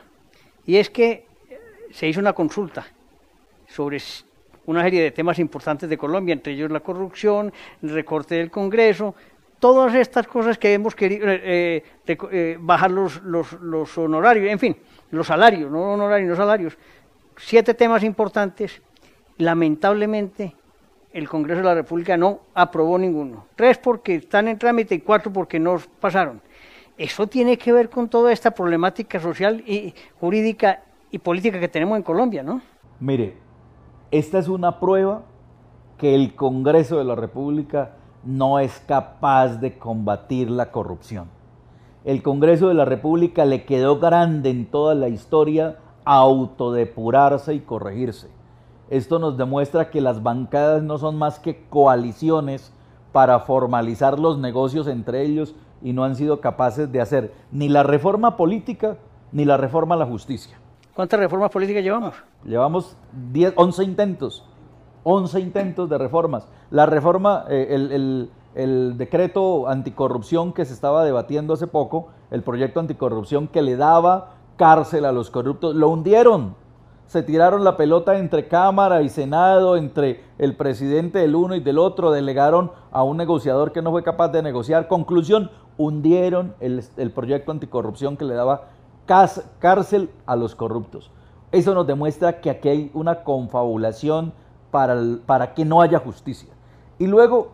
y 0.67 0.77
es 0.77 0.91
que 0.91 1.25
se 1.91 2.07
hizo 2.07 2.21
una 2.21 2.35
consulta 2.35 2.87
sobre 3.67 3.97
una 4.67 4.83
serie 4.83 5.03
de 5.03 5.11
temas 5.11 5.39
importantes 5.39 5.89
de 5.89 5.97
Colombia, 5.97 6.35
entre 6.35 6.53
ellos 6.53 6.71
la 6.71 6.81
corrupción, 6.81 7.51
el 7.83 7.89
recorte 7.95 8.35
del 8.35 8.51
Congreso, 8.51 9.15
todas 9.61 9.95
estas 9.95 10.27
cosas 10.27 10.59
que 10.59 10.73
hemos 10.75 10.95
querido 10.95 11.29
eh, 11.29 11.85
eh, 12.07 12.19
eh, 12.33 12.57
bajar 12.59 12.91
los, 12.91 13.23
los, 13.23 13.97
honorarios, 13.99 14.51
en 14.51 14.59
fin, 14.59 14.77
los 15.11 15.27
salarios, 15.27 15.71
no 15.71 15.93
honorarios, 15.93 16.31
no 16.31 16.37
salarios. 16.37 16.77
Siete 17.37 17.75
temas 17.75 18.03
importantes. 18.03 18.83
Lamentablemente, 19.37 20.55
el 21.13 21.29
Congreso 21.29 21.61
de 21.61 21.67
la 21.67 21.75
República 21.75 22.17
no 22.17 22.41
aprobó 22.55 22.99
ninguno. 22.99 23.47
Tres 23.55 23.79
porque 23.79 24.17
están 24.17 24.49
en 24.49 24.59
trámite 24.59 24.95
y 24.95 25.01
cuatro 25.01 25.33
porque 25.33 25.59
no 25.59 25.79
pasaron. 26.01 26.41
Eso 26.99 27.27
tiene 27.27 27.57
que 27.57 27.73
ver 27.73 27.89
con 27.89 28.09
toda 28.09 28.33
esta 28.33 28.51
problemática 28.51 29.21
social 29.21 29.63
y 29.67 29.95
jurídica 30.19 30.83
y 31.11 31.19
política 31.19 31.59
que 31.59 31.69
tenemos 31.69 31.97
en 31.97 32.03
Colombia, 32.03 32.43
¿no? 32.43 32.61
Mire, 32.99 33.37
esta 34.11 34.39
es 34.39 34.49
una 34.49 34.79
prueba 34.79 35.23
que 35.97 36.15
el 36.15 36.35
Congreso 36.35 36.99
de 36.99 37.05
la 37.05 37.15
República 37.15 37.97
no 38.25 38.59
es 38.59 38.83
capaz 38.87 39.61
de 39.61 39.79
combatir 39.79 40.51
la 40.51 40.71
corrupción. 40.71 41.29
El 42.05 42.23
Congreso 42.23 42.69
de 42.69 42.75
la 42.75 42.85
República 42.85 43.45
le 43.45 43.65
quedó 43.65 43.99
grande 43.99 44.51
en 44.51 44.67
toda 44.67 44.95
la 44.95 45.09
historia 45.09 45.77
autodepurarse 46.05 47.55
y 47.55 47.61
corregirse. 47.61 48.29
Esto 48.89 49.19
nos 49.19 49.37
demuestra 49.37 49.91
que 49.91 50.01
las 50.01 50.23
bancadas 50.23 50.83
no 50.83 50.99
son 50.99 51.17
más 51.17 51.39
que 51.39 51.65
coaliciones 51.69 52.73
para 53.13 53.41
formalizar 53.41 54.19
los 54.19 54.39
negocios 54.39 54.87
entre 54.87 55.23
ellos 55.23 55.55
y 55.83 55.93
no 55.93 56.05
han 56.05 56.17
sido 56.17 56.41
capaces 56.41 56.91
de 56.91 57.01
hacer 57.01 57.35
ni 57.53 57.69
la 57.69 57.83
reforma 57.83 58.37
política 58.37 58.97
ni 59.33 59.45
la 59.45 59.57
reforma 59.57 59.95
a 59.95 59.99
la 59.99 60.07
justicia. 60.07 60.59
¿Cuántas 60.95 61.21
reformas 61.21 61.51
políticas 61.51 61.83
llevamos? 61.83 62.15
Llevamos 62.45 62.97
10, 63.33 63.55
11 63.57 63.85
intentos 63.85 64.45
11 65.05 65.41
intentos 65.41 65.89
de 65.89 65.99
reformas. 65.99 66.49
La 66.71 66.87
reforma, 66.87 67.45
eh, 67.49 67.69
el, 67.71 68.31
el, 68.55 68.99
decreto 68.99 69.69
anticorrupción 69.69 70.53
que 70.53 70.65
se 70.65 70.75
estaba 70.75 71.05
debatiendo 71.05 71.55
hace 71.55 71.67
poco, 71.67 72.09
el 72.31 72.43
proyecto 72.43 72.81
anticorrupción 72.81 73.49
que 73.49 73.63
le 73.63 73.77
daba 73.77 74.35
cárcel 74.57 75.05
a 75.05 75.13
los 75.13 75.31
corruptos, 75.31 75.75
lo 75.75 75.89
hundieron. 75.89 76.55
Se 77.07 77.23
tiraron 77.23 77.65
la 77.65 77.77
pelota 77.77 78.19
entre 78.19 78.47
Cámara 78.47 79.03
y 79.03 79.09
Senado, 79.09 79.77
entre 79.77 80.23
el 80.39 80.55
presidente 80.55 81.19
del 81.19 81.35
uno 81.35 81.57
y 81.57 81.61
del 81.61 81.79
otro, 81.79 82.13
delegaron 82.13 82.71
a 82.93 83.03
un 83.03 83.17
negociador 83.17 83.73
que 83.73 83.83
no 83.83 83.91
fue 83.91 84.05
capaz 84.05 84.29
de 84.29 84.43
negociar. 84.43 84.87
Conclusión, 84.87 85.51
hundieron 85.77 86.55
el, 86.61 86.85
el 86.99 87.11
proyecto 87.11 87.51
anticorrupción 87.51 88.17
que 88.17 88.25
le 88.25 88.35
daba 88.35 88.69
cárcel 89.59 90.11
a 90.27 90.37
los 90.37 90.55
corruptos. 90.55 91.11
Eso 91.53 91.75
nos 91.75 91.87
demuestra 91.87 92.41
que 92.41 92.51
aquí 92.51 92.69
hay 92.69 92.91
una 92.95 93.25
confabulación 93.25 94.33
para, 94.71 95.55
que 95.55 95.65
no 95.65 95.81
haya 95.81 95.99
justicia. 95.99 96.51
Y 96.99 97.07
luego 97.07 97.53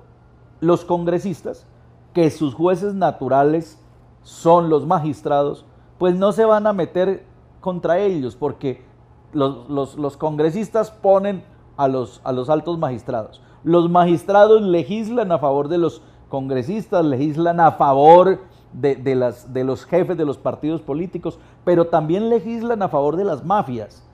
los 0.61 0.85
congresistas, 0.85 1.66
que 2.12 2.31
sus 2.31 2.55
jueces 2.55 2.94
naturales 2.94 3.79
son 4.22 4.70
los 4.70 4.87
magistrados, 4.87 5.64
pues 5.98 6.16
no 6.16 6.33
se 6.33 6.44
van 6.44 6.66
a 6.66 6.72
meter 6.72 7.24
contra 7.61 7.98
ellos, 7.98 8.37
porque 8.37 8.85
los, 9.33 10.16
congresistas 10.16 10.90
ponen 10.90 11.44
a 11.76 11.88
los, 11.88 12.20
a 12.24 12.33
los 12.33 12.48
altos 12.48 12.79
magistrados. 12.79 13.42
Los 13.64 13.90
magistrados 13.90 14.62
legislan 14.62 15.33
a 15.33 15.38
favor 15.38 15.68
de 15.68 15.79
los 15.79 16.02
congresistas, 16.29 17.05
legislan 17.05 17.61
a 17.61 17.72
favor 17.72 18.40
de, 18.72 19.14
las, 19.14 19.52
de 19.52 19.64
los 19.64 19.85
jefes 19.85 20.16
de 20.16 20.24
los 20.24 20.38
partidos 20.38 20.81
políticos, 20.81 21.38
pero 21.64 21.87
también 21.87 22.29
legislan 22.29 22.83
a 22.83 22.88
favor 22.88 23.16
de 23.16 23.24
las 23.24 23.44
mafias 23.44 24.07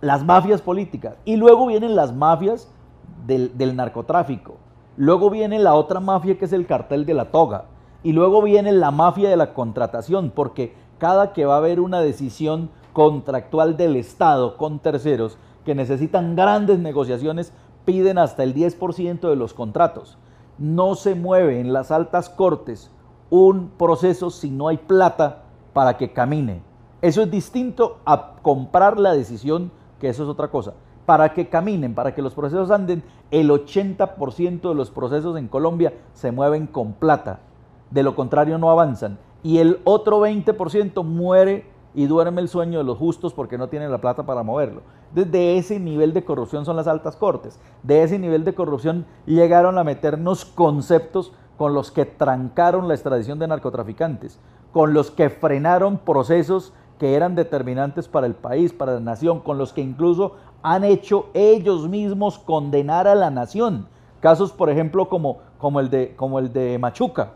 las 0.00 0.24
mafias 0.24 0.62
políticas. 0.62 1.16
Y 1.24 1.36
luego 1.36 1.66
vienen 1.66 1.96
las 1.96 2.14
mafias 2.14 2.68
del, 3.26 3.76
narcotráfico. 3.76 4.56
Luego 4.96 5.30
viene 5.30 5.58
la 5.58 5.74
otra 5.74 6.00
mafia 6.00 6.38
que 6.38 6.44
es 6.44 6.52
el 6.52 6.66
cartel 6.66 7.06
de 7.06 7.14
la 7.14 7.30
toga. 7.30 7.66
Y 8.02 8.12
luego 8.12 8.42
viene 8.42 8.72
la 8.72 8.90
mafia 8.90 9.28
de 9.28 9.36
la 9.36 9.54
contratación, 9.54 10.30
porque 10.34 10.74
cada 10.98 11.32
que 11.32 11.44
va 11.44 11.54
a 11.54 11.58
haber 11.58 11.80
una 11.80 12.00
decisión 12.00 12.70
contractual 12.92 13.76
del 13.76 13.96
Estado 13.96 14.56
con 14.56 14.78
terceros 14.78 15.36
que 15.64 15.74
necesitan 15.74 16.34
grandes 16.36 16.78
negociaciones, 16.78 17.52
piden 17.84 18.18
hasta 18.18 18.42
el 18.42 18.54
10% 18.54 19.28
de 19.28 19.36
los 19.36 19.54
contratos. 19.54 20.18
No 20.58 20.94
se 20.94 21.14
mueve 21.14 21.60
en 21.60 21.72
las 21.72 21.90
altas 21.90 22.28
cortes 22.28 22.90
un 23.30 23.70
proceso 23.76 24.30
si 24.30 24.50
no 24.50 24.68
hay 24.68 24.78
plata 24.78 25.42
para 25.72 25.96
que 25.96 26.12
camine. 26.12 26.62
Eso 27.02 27.22
es 27.22 27.30
distinto 27.30 27.98
a 28.04 28.36
comprar 28.42 28.98
la 28.98 29.12
decisión 29.12 29.70
que 29.98 30.08
eso 30.08 30.22
es 30.22 30.28
otra 30.28 30.48
cosa. 30.48 30.74
Para 31.06 31.32
que 31.32 31.48
caminen, 31.48 31.94
para 31.94 32.14
que 32.14 32.22
los 32.22 32.34
procesos 32.34 32.70
anden, 32.70 33.02
el 33.30 33.50
80% 33.50 34.68
de 34.68 34.74
los 34.74 34.90
procesos 34.90 35.36
en 35.36 35.48
Colombia 35.48 35.94
se 36.12 36.32
mueven 36.32 36.66
con 36.66 36.92
plata. 36.92 37.40
De 37.90 38.02
lo 38.02 38.14
contrario 38.14 38.58
no 38.58 38.70
avanzan. 38.70 39.18
Y 39.42 39.58
el 39.58 39.80
otro 39.84 40.20
20% 40.20 41.04
muere 41.04 41.66
y 41.94 42.06
duerme 42.06 42.40
el 42.40 42.48
sueño 42.48 42.78
de 42.78 42.84
los 42.84 42.98
justos 42.98 43.32
porque 43.32 43.58
no 43.58 43.68
tienen 43.68 43.90
la 43.90 44.00
plata 44.00 44.24
para 44.26 44.42
moverlo. 44.42 44.82
Desde 45.14 45.56
ese 45.56 45.80
nivel 45.80 46.12
de 46.12 46.24
corrupción 46.24 46.64
son 46.64 46.76
las 46.76 46.86
altas 46.86 47.16
cortes. 47.16 47.58
De 47.82 48.02
ese 48.02 48.18
nivel 48.18 48.44
de 48.44 48.54
corrupción 48.54 49.06
llegaron 49.26 49.78
a 49.78 49.84
meternos 49.84 50.44
conceptos 50.44 51.32
con 51.56 51.74
los 51.74 51.90
que 51.90 52.04
trancaron 52.04 52.86
la 52.86 52.94
extradición 52.94 53.38
de 53.38 53.48
narcotraficantes, 53.48 54.38
con 54.72 54.94
los 54.94 55.10
que 55.10 55.30
frenaron 55.30 55.98
procesos 55.98 56.72
que 56.98 57.14
eran 57.14 57.34
determinantes 57.34 58.08
para 58.08 58.26
el 58.26 58.34
país, 58.34 58.72
para 58.72 58.94
la 58.94 59.00
nación, 59.00 59.40
con 59.40 59.58
los 59.58 59.72
que 59.72 59.80
incluso 59.80 60.32
han 60.62 60.84
hecho 60.84 61.26
ellos 61.34 61.88
mismos 61.88 62.38
condenar 62.38 63.06
a 63.06 63.14
la 63.14 63.30
nación. 63.30 63.86
Casos, 64.20 64.52
por 64.52 64.68
ejemplo, 64.68 65.08
como, 65.08 65.38
como, 65.58 65.80
el, 65.80 65.90
de, 65.90 66.14
como 66.16 66.38
el 66.38 66.52
de 66.52 66.78
Machuca, 66.78 67.32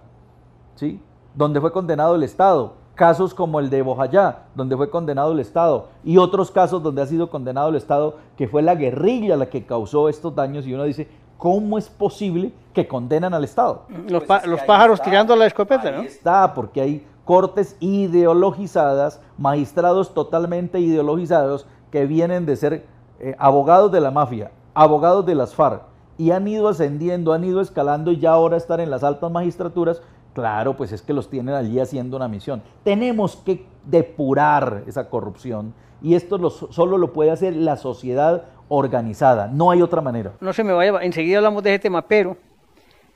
¿sí? 0.74 1.00
donde 1.34 1.60
fue 1.60 1.72
condenado 1.72 2.16
el 2.16 2.22
Estado. 2.22 2.74
Casos 2.94 3.32
como 3.32 3.58
el 3.58 3.70
de 3.70 3.80
Bojayá, 3.80 4.44
donde 4.54 4.76
fue 4.76 4.90
condenado 4.90 5.32
el 5.32 5.40
Estado. 5.40 5.88
Y 6.04 6.18
otros 6.18 6.50
casos 6.50 6.82
donde 6.82 7.00
ha 7.00 7.06
sido 7.06 7.30
condenado 7.30 7.70
el 7.70 7.76
Estado, 7.76 8.16
que 8.36 8.48
fue 8.48 8.60
la 8.60 8.74
guerrilla 8.74 9.36
la 9.36 9.46
que 9.46 9.64
causó 9.64 10.08
estos 10.08 10.34
daños. 10.34 10.66
Y 10.66 10.74
uno 10.74 10.84
dice, 10.84 11.08
¿cómo 11.38 11.78
es 11.78 11.88
posible 11.88 12.52
que 12.72 12.88
condenan 12.88 13.34
al 13.34 13.44
Estado. 13.44 13.82
Los, 14.08 14.24
pues 14.24 14.46
los 14.46 14.60
pájaros 14.62 15.00
tirando 15.02 15.36
la 15.36 15.46
escopeta, 15.46 15.90
¿no? 15.90 16.02
Está, 16.02 16.52
porque 16.54 16.80
hay 16.80 17.06
cortes 17.24 17.76
ideologizadas, 17.80 19.20
magistrados 19.38 20.14
totalmente 20.14 20.80
ideologizados 20.80 21.66
que 21.90 22.06
vienen 22.06 22.46
de 22.46 22.56
ser 22.56 22.86
eh, 23.20 23.34
abogados 23.38 23.92
de 23.92 24.00
la 24.00 24.10
mafia, 24.10 24.50
abogados 24.74 25.24
de 25.26 25.34
las 25.34 25.54
FARC, 25.54 25.82
y 26.18 26.30
han 26.30 26.46
ido 26.48 26.68
ascendiendo, 26.68 27.32
han 27.32 27.44
ido 27.44 27.60
escalando 27.60 28.10
y 28.12 28.18
ya 28.18 28.32
ahora 28.32 28.56
están 28.56 28.80
en 28.80 28.90
las 28.90 29.04
altas 29.04 29.30
magistraturas, 29.30 30.02
claro, 30.34 30.76
pues 30.76 30.92
es 30.92 31.02
que 31.02 31.12
los 31.12 31.28
tienen 31.30 31.54
allí 31.54 31.78
haciendo 31.78 32.16
una 32.16 32.28
misión. 32.28 32.62
Tenemos 32.84 33.36
que 33.36 33.66
depurar 33.84 34.84
esa 34.86 35.08
corrupción 35.08 35.74
y 36.02 36.14
esto 36.14 36.50
solo 36.50 36.98
lo 36.98 37.12
puede 37.12 37.30
hacer 37.30 37.54
la 37.54 37.76
sociedad 37.76 38.44
organizada, 38.68 39.48
no 39.48 39.70
hay 39.70 39.82
otra 39.82 40.00
manera. 40.00 40.32
No 40.40 40.52
se 40.52 40.64
me 40.64 40.72
vaya, 40.72 40.98
enseguida 41.02 41.38
hablamos 41.38 41.62
de 41.62 41.70
ese 41.70 41.78
tema, 41.80 42.02
pero 42.02 42.36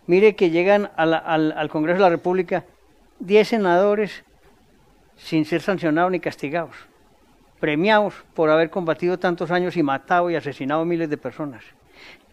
mire 0.07 0.37
que 0.37 0.51
llegan 0.51 0.91
al, 0.97 1.15
al 1.15 1.69
Congreso 1.71 1.97
de 1.97 2.03
la 2.03 2.11
República 2.11 2.65
10 3.21 3.49
senadores 3.49 4.25
sin 5.17 5.45
ser 5.45 5.63
sancionados 5.63 6.13
ni 6.13 6.21
castigados, 6.21 6.77
premiados 7.59 8.15
por 8.35 8.51
haber 8.51 8.71
combatido 8.71 9.19
tantos 9.19 9.51
años 9.51 9.77
y 9.77 9.83
matado 9.83 10.31
y 10.31 10.37
asesinado 10.37 10.85
miles 10.85 11.09
de 11.09 11.17
personas. 11.17 11.65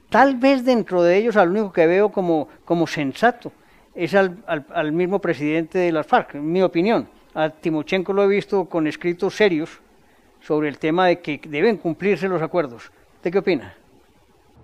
Tal 0.09 0.35
vez 0.35 0.63
dentro 0.63 1.01
de 1.01 1.17
ellos 1.17 1.37
al 1.37 1.49
único 1.49 1.71
que 1.71 1.87
veo 1.87 2.09
como, 2.09 2.47
como 2.65 2.85
sensato 2.85 3.51
es 3.95 4.13
al, 4.13 4.43
al, 4.47 4.91
mismo 4.91 5.19
presidente 5.19 5.79
de 5.79 5.91
las 5.91 6.05
FARC, 6.05 6.35
en 6.35 6.51
mi 6.51 6.61
opinión. 6.61 7.07
A 7.33 7.49
Timochenko 7.49 8.13
lo 8.13 8.23
he 8.23 8.27
visto 8.27 8.65
con 8.65 8.85
escritos 8.85 9.35
serios 9.35 9.79
sobre 10.41 10.67
el 10.67 10.77
tema 10.77 11.07
de 11.07 11.19
que 11.19 11.39
deben 11.47 11.77
cumplirse 11.77 12.27
los 12.27 12.41
acuerdos. 12.41 12.91
¿Usted 13.15 13.31
qué 13.31 13.37
opina? 13.39 13.73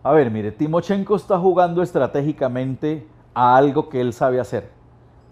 A 0.04 0.14
ver, 0.14 0.30
mire, 0.30 0.52
Timochenko 0.52 1.16
está 1.16 1.38
jugando 1.40 1.82
estratégicamente 1.82 3.06
a 3.34 3.56
algo 3.56 3.90
que 3.90 4.02
él 4.02 4.14
sabe 4.14 4.40
hacer. 4.40 4.79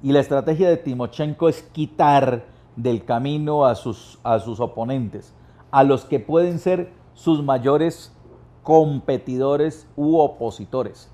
Y 0.03 0.12
la 0.12 0.19
estrategia 0.19 0.69
de 0.69 0.77
Timochenko 0.77 1.49
es 1.49 1.63
quitar 1.63 2.45
del 2.75 3.03
camino 3.03 3.65
a 3.65 3.75
sus, 3.75 4.19
a 4.23 4.39
sus 4.39 4.60
oponentes, 4.60 5.33
a 5.71 5.83
los 5.83 6.05
que 6.05 6.19
pueden 6.19 6.60
ser 6.60 6.91
sus 7.13 7.43
mayores 7.43 8.15
competidores 8.62 9.88
u 9.95 10.17
opositores. 10.17 11.12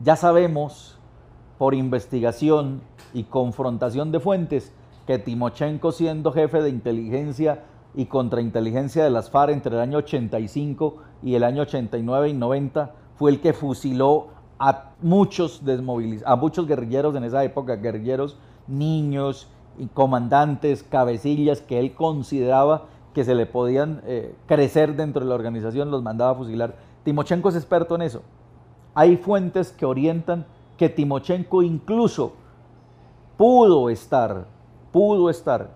Ya 0.00 0.16
sabemos 0.16 0.98
por 1.58 1.74
investigación 1.74 2.80
y 3.12 3.24
confrontación 3.24 4.12
de 4.12 4.20
fuentes 4.20 4.72
que 5.06 5.18
Timochenko 5.18 5.92
siendo 5.92 6.32
jefe 6.32 6.62
de 6.62 6.70
inteligencia 6.70 7.64
y 7.94 8.06
contrainteligencia 8.06 9.04
de 9.04 9.10
las 9.10 9.30
FARC 9.30 9.52
entre 9.52 9.74
el 9.74 9.80
año 9.80 9.98
85 9.98 10.96
y 11.22 11.34
el 11.34 11.44
año 11.44 11.62
89 11.62 12.28
y 12.28 12.34
90 12.34 12.94
fue 13.14 13.30
el 13.30 13.40
que 13.40 13.52
fusiló 13.52 14.28
a 14.58 14.90
muchos 15.02 15.62
a 16.24 16.36
muchos 16.36 16.66
guerrilleros 16.66 17.14
en 17.14 17.24
esa 17.24 17.44
época, 17.44 17.76
guerrilleros 17.76 18.36
niños 18.66 19.48
y 19.78 19.86
comandantes, 19.86 20.82
cabecillas 20.82 21.60
que 21.60 21.78
él 21.78 21.94
consideraba 21.94 22.84
que 23.14 23.24
se 23.24 23.34
le 23.34 23.46
podían 23.46 24.02
eh, 24.06 24.34
crecer 24.46 24.94
dentro 24.94 25.22
de 25.22 25.28
la 25.28 25.34
organización, 25.34 25.90
los 25.90 26.02
mandaba 26.02 26.32
a 26.32 26.34
fusilar. 26.34 26.76
Timochenko 27.02 27.48
es 27.48 27.56
experto 27.56 27.94
en 27.94 28.02
eso. 28.02 28.22
Hay 28.94 29.16
fuentes 29.16 29.72
que 29.72 29.86
orientan 29.86 30.46
que 30.76 30.88
Timochenko 30.88 31.62
incluso 31.62 32.34
pudo 33.36 33.90
estar, 33.90 34.46
pudo 34.92 35.30
estar 35.30 35.70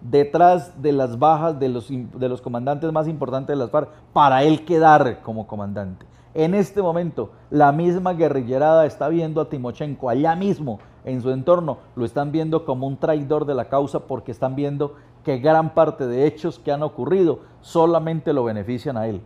detrás 0.00 0.82
de 0.82 0.92
las 0.92 1.18
bajas 1.18 1.58
de 1.58 1.68
los, 1.68 1.88
de 1.88 2.28
los 2.28 2.42
comandantes 2.42 2.92
más 2.92 3.08
importantes 3.08 3.54
de 3.54 3.56
las 3.56 3.70
FARC 3.70 3.88
para 4.12 4.42
él 4.42 4.64
quedar 4.64 5.22
como 5.22 5.46
comandante. 5.46 6.04
En 6.34 6.54
este 6.54 6.82
momento, 6.82 7.30
la 7.50 7.70
misma 7.70 8.12
guerrillerada 8.12 8.86
está 8.86 9.08
viendo 9.08 9.40
a 9.40 9.48
Timochenko 9.48 10.10
allá 10.10 10.34
mismo, 10.34 10.80
en 11.04 11.22
su 11.22 11.30
entorno, 11.30 11.78
lo 11.94 12.04
están 12.04 12.32
viendo 12.32 12.64
como 12.64 12.86
un 12.86 12.96
traidor 12.96 13.44
de 13.44 13.54
la 13.54 13.68
causa 13.68 14.00
porque 14.00 14.32
están 14.32 14.56
viendo 14.56 14.94
que 15.22 15.38
gran 15.38 15.74
parte 15.74 16.06
de 16.06 16.26
hechos 16.26 16.58
que 16.58 16.72
han 16.72 16.82
ocurrido 16.82 17.40
solamente 17.60 18.32
lo 18.32 18.42
benefician 18.42 18.96
a 18.96 19.06
él. 19.06 19.22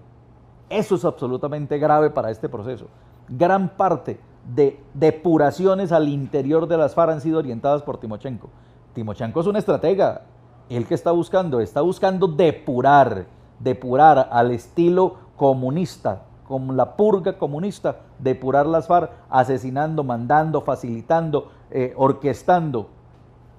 Eso 0.68 0.96
es 0.96 1.04
absolutamente 1.04 1.78
grave 1.78 2.10
para 2.10 2.30
este 2.30 2.48
proceso. 2.48 2.86
Gran 3.28 3.70
parte 3.70 4.20
de 4.54 4.80
depuraciones 4.92 5.92
al 5.92 6.08
interior 6.08 6.66
de 6.66 6.76
las 6.76 6.94
FARC 6.94 7.12
han 7.12 7.20
sido 7.20 7.38
orientadas 7.38 7.82
por 7.82 7.98
Timochenko. 7.98 8.50
Timochenko 8.94 9.40
es 9.40 9.46
un 9.46 9.56
estratega. 9.56 10.22
El 10.68 10.86
que 10.86 10.94
está 10.94 11.12
buscando, 11.12 11.60
está 11.60 11.80
buscando 11.80 12.28
depurar, 12.28 13.26
depurar 13.58 14.28
al 14.30 14.50
estilo 14.50 15.16
comunista, 15.36 16.24
como 16.48 16.72
la 16.72 16.96
purga 16.96 17.34
comunista, 17.34 18.00
depurar 18.18 18.64
las 18.64 18.86
FARC, 18.86 19.10
asesinando, 19.28 20.02
mandando, 20.02 20.62
facilitando, 20.62 21.52
eh, 21.70 21.92
orquestando 21.94 22.88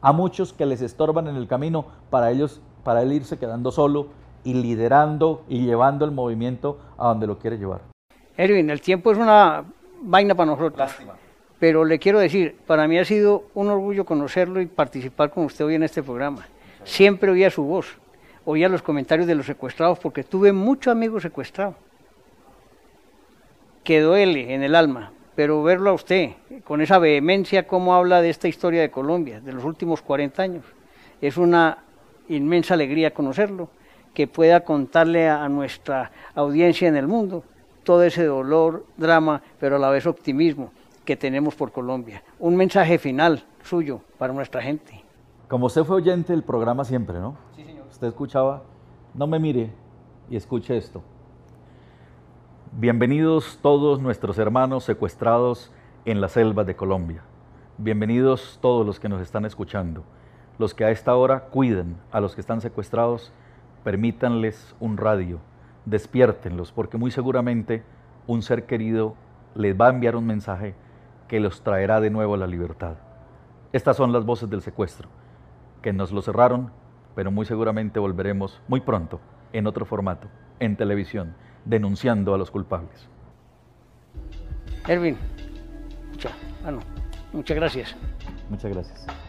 a 0.01 0.11
muchos 0.11 0.53
que 0.53 0.65
les 0.65 0.81
estorban 0.81 1.27
en 1.27 1.35
el 1.35 1.47
camino 1.47 1.85
para 2.09 2.31
ellos, 2.31 2.61
para 2.83 3.03
él 3.03 3.13
irse 3.13 3.37
quedando 3.37 3.71
solo 3.71 4.07
y 4.43 4.55
liderando 4.55 5.43
y 5.47 5.65
llevando 5.65 6.03
el 6.03 6.11
movimiento 6.11 6.79
a 6.97 7.09
donde 7.09 7.27
lo 7.27 7.37
quiere 7.37 7.59
llevar. 7.59 7.81
Erwin, 8.35 8.71
el 8.71 8.81
tiempo 8.81 9.11
es 9.11 9.19
una 9.19 9.63
vaina 10.01 10.33
para 10.33 10.47
nosotros. 10.47 10.79
Lástima. 10.79 11.13
Pero 11.59 11.85
le 11.85 11.99
quiero 11.99 12.17
decir, 12.17 12.57
para 12.65 12.87
mí 12.87 12.97
ha 12.97 13.05
sido 13.05 13.43
un 13.53 13.69
orgullo 13.69 14.03
conocerlo 14.03 14.61
y 14.61 14.65
participar 14.65 15.29
con 15.29 15.45
usted 15.45 15.63
hoy 15.63 15.75
en 15.75 15.83
este 15.83 16.01
programa. 16.01 16.47
Siempre 16.85 17.29
oía 17.29 17.51
su 17.51 17.63
voz, 17.63 17.85
oía 18.45 18.67
los 18.67 18.81
comentarios 18.81 19.27
de 19.27 19.35
los 19.35 19.45
secuestrados, 19.45 19.99
porque 19.99 20.23
tuve 20.23 20.53
muchos 20.53 20.91
amigos 20.91 21.21
secuestrados 21.21 21.75
que 23.89 24.01
duele 24.01 24.53
en 24.53 24.61
el 24.61 24.75
alma, 24.75 25.11
pero 25.33 25.63
verlo 25.63 25.89
a 25.89 25.93
usted 25.93 26.33
con 26.63 26.79
esa 26.79 26.99
vehemencia 26.99 27.65
como 27.65 27.95
habla 27.95 28.21
de 28.21 28.29
esta 28.29 28.47
historia 28.47 28.81
de 28.81 28.91
Colombia, 28.91 29.41
de 29.41 29.51
los 29.51 29.63
últimos 29.63 30.03
40 30.03 30.43
años, 30.43 30.63
es 31.19 31.37
una 31.37 31.79
inmensa 32.27 32.75
alegría 32.75 33.15
conocerlo, 33.15 33.67
que 34.13 34.27
pueda 34.27 34.63
contarle 34.63 35.27
a, 35.27 35.49
nuestra 35.49 36.11
audiencia 36.35 36.87
en 36.87 36.97
el 36.97 37.07
mundo 37.07 37.43
todo 37.83 38.03
ese 38.03 38.25
dolor, 38.25 38.85
drama, 38.95 39.41
pero 39.59 39.77
a 39.77 39.79
la 39.79 39.89
vez 39.89 40.05
optimismo 40.05 40.71
que 41.03 41.15
tenemos 41.15 41.55
por 41.55 41.71
Colombia. 41.71 42.21
Un 42.37 42.55
mensaje 42.55 42.99
final 42.99 43.43
suyo 43.63 44.01
para 44.19 44.33
nuestra 44.33 44.61
gente. 44.61 45.03
Como 45.47 45.65
usted 45.65 45.83
fue 45.83 45.95
oyente 45.95 46.31
del 46.31 46.43
programa 46.43 46.85
siempre, 46.85 47.19
¿no? 47.19 47.37
Sí, 47.55 47.63
señor. 47.63 47.87
Usted 47.89 48.05
escuchaba, 48.05 48.61
no 49.15 49.25
me 49.25 49.39
mire 49.39 49.71
y 50.29 50.35
escuche 50.35 50.77
esto. 50.77 51.01
Bienvenidos 52.81 53.59
todos 53.61 53.99
nuestros 53.99 54.37
hermanos 54.37 54.85
secuestrados 54.85 55.69
en 56.05 56.21
la 56.21 56.29
selva 56.29 56.63
de 56.63 56.77
Colombia. 56.77 57.23
Bienvenidos 57.77 58.57
todos 58.61 58.85
los 58.85 59.01
que 59.01 59.09
nos 59.09 59.21
están 59.21 59.43
escuchando. 59.43 60.05
Los 60.57 60.73
que 60.73 60.85
a 60.85 60.89
esta 60.89 61.13
hora 61.13 61.47
cuiden 61.49 61.97
a 62.09 62.21
los 62.21 62.35
que 62.35 62.39
están 62.39 62.61
secuestrados, 62.61 63.33
permítanles 63.83 64.77
un 64.79 64.95
radio, 64.95 65.39
despiértenlos, 65.83 66.71
porque 66.71 66.97
muy 66.97 67.11
seguramente 67.11 67.83
un 68.27 68.41
ser 68.43 68.65
querido 68.65 69.15
les 69.55 69.77
va 69.77 69.87
a 69.87 69.89
enviar 69.89 70.15
un 70.15 70.25
mensaje 70.25 70.73
que 71.27 71.41
los 71.41 71.63
traerá 71.63 71.99
de 71.99 72.11
nuevo 72.11 72.35
a 72.35 72.37
la 72.37 72.47
libertad. 72.47 72.95
Estas 73.73 73.97
son 73.97 74.13
las 74.13 74.23
voces 74.23 74.49
del 74.49 74.61
secuestro, 74.61 75.09
que 75.81 75.91
nos 75.91 76.13
lo 76.13 76.21
cerraron, 76.21 76.71
pero 77.13 77.29
muy 77.29 77.45
seguramente 77.45 77.99
volveremos 77.99 78.61
muy 78.69 78.79
pronto 78.79 79.19
en 79.51 79.67
otro 79.67 79.83
formato, 79.83 80.29
en 80.61 80.77
televisión 80.77 81.35
denunciando 81.69 82.33
a 82.33 82.37
los 82.37 82.49
culpables. 82.49 83.07
Erwin, 84.87 85.17
muchas, 86.11 86.33
bueno, 86.63 86.79
muchas 87.31 87.55
gracias. 87.55 87.95
Muchas 88.49 88.71
gracias. 88.73 89.28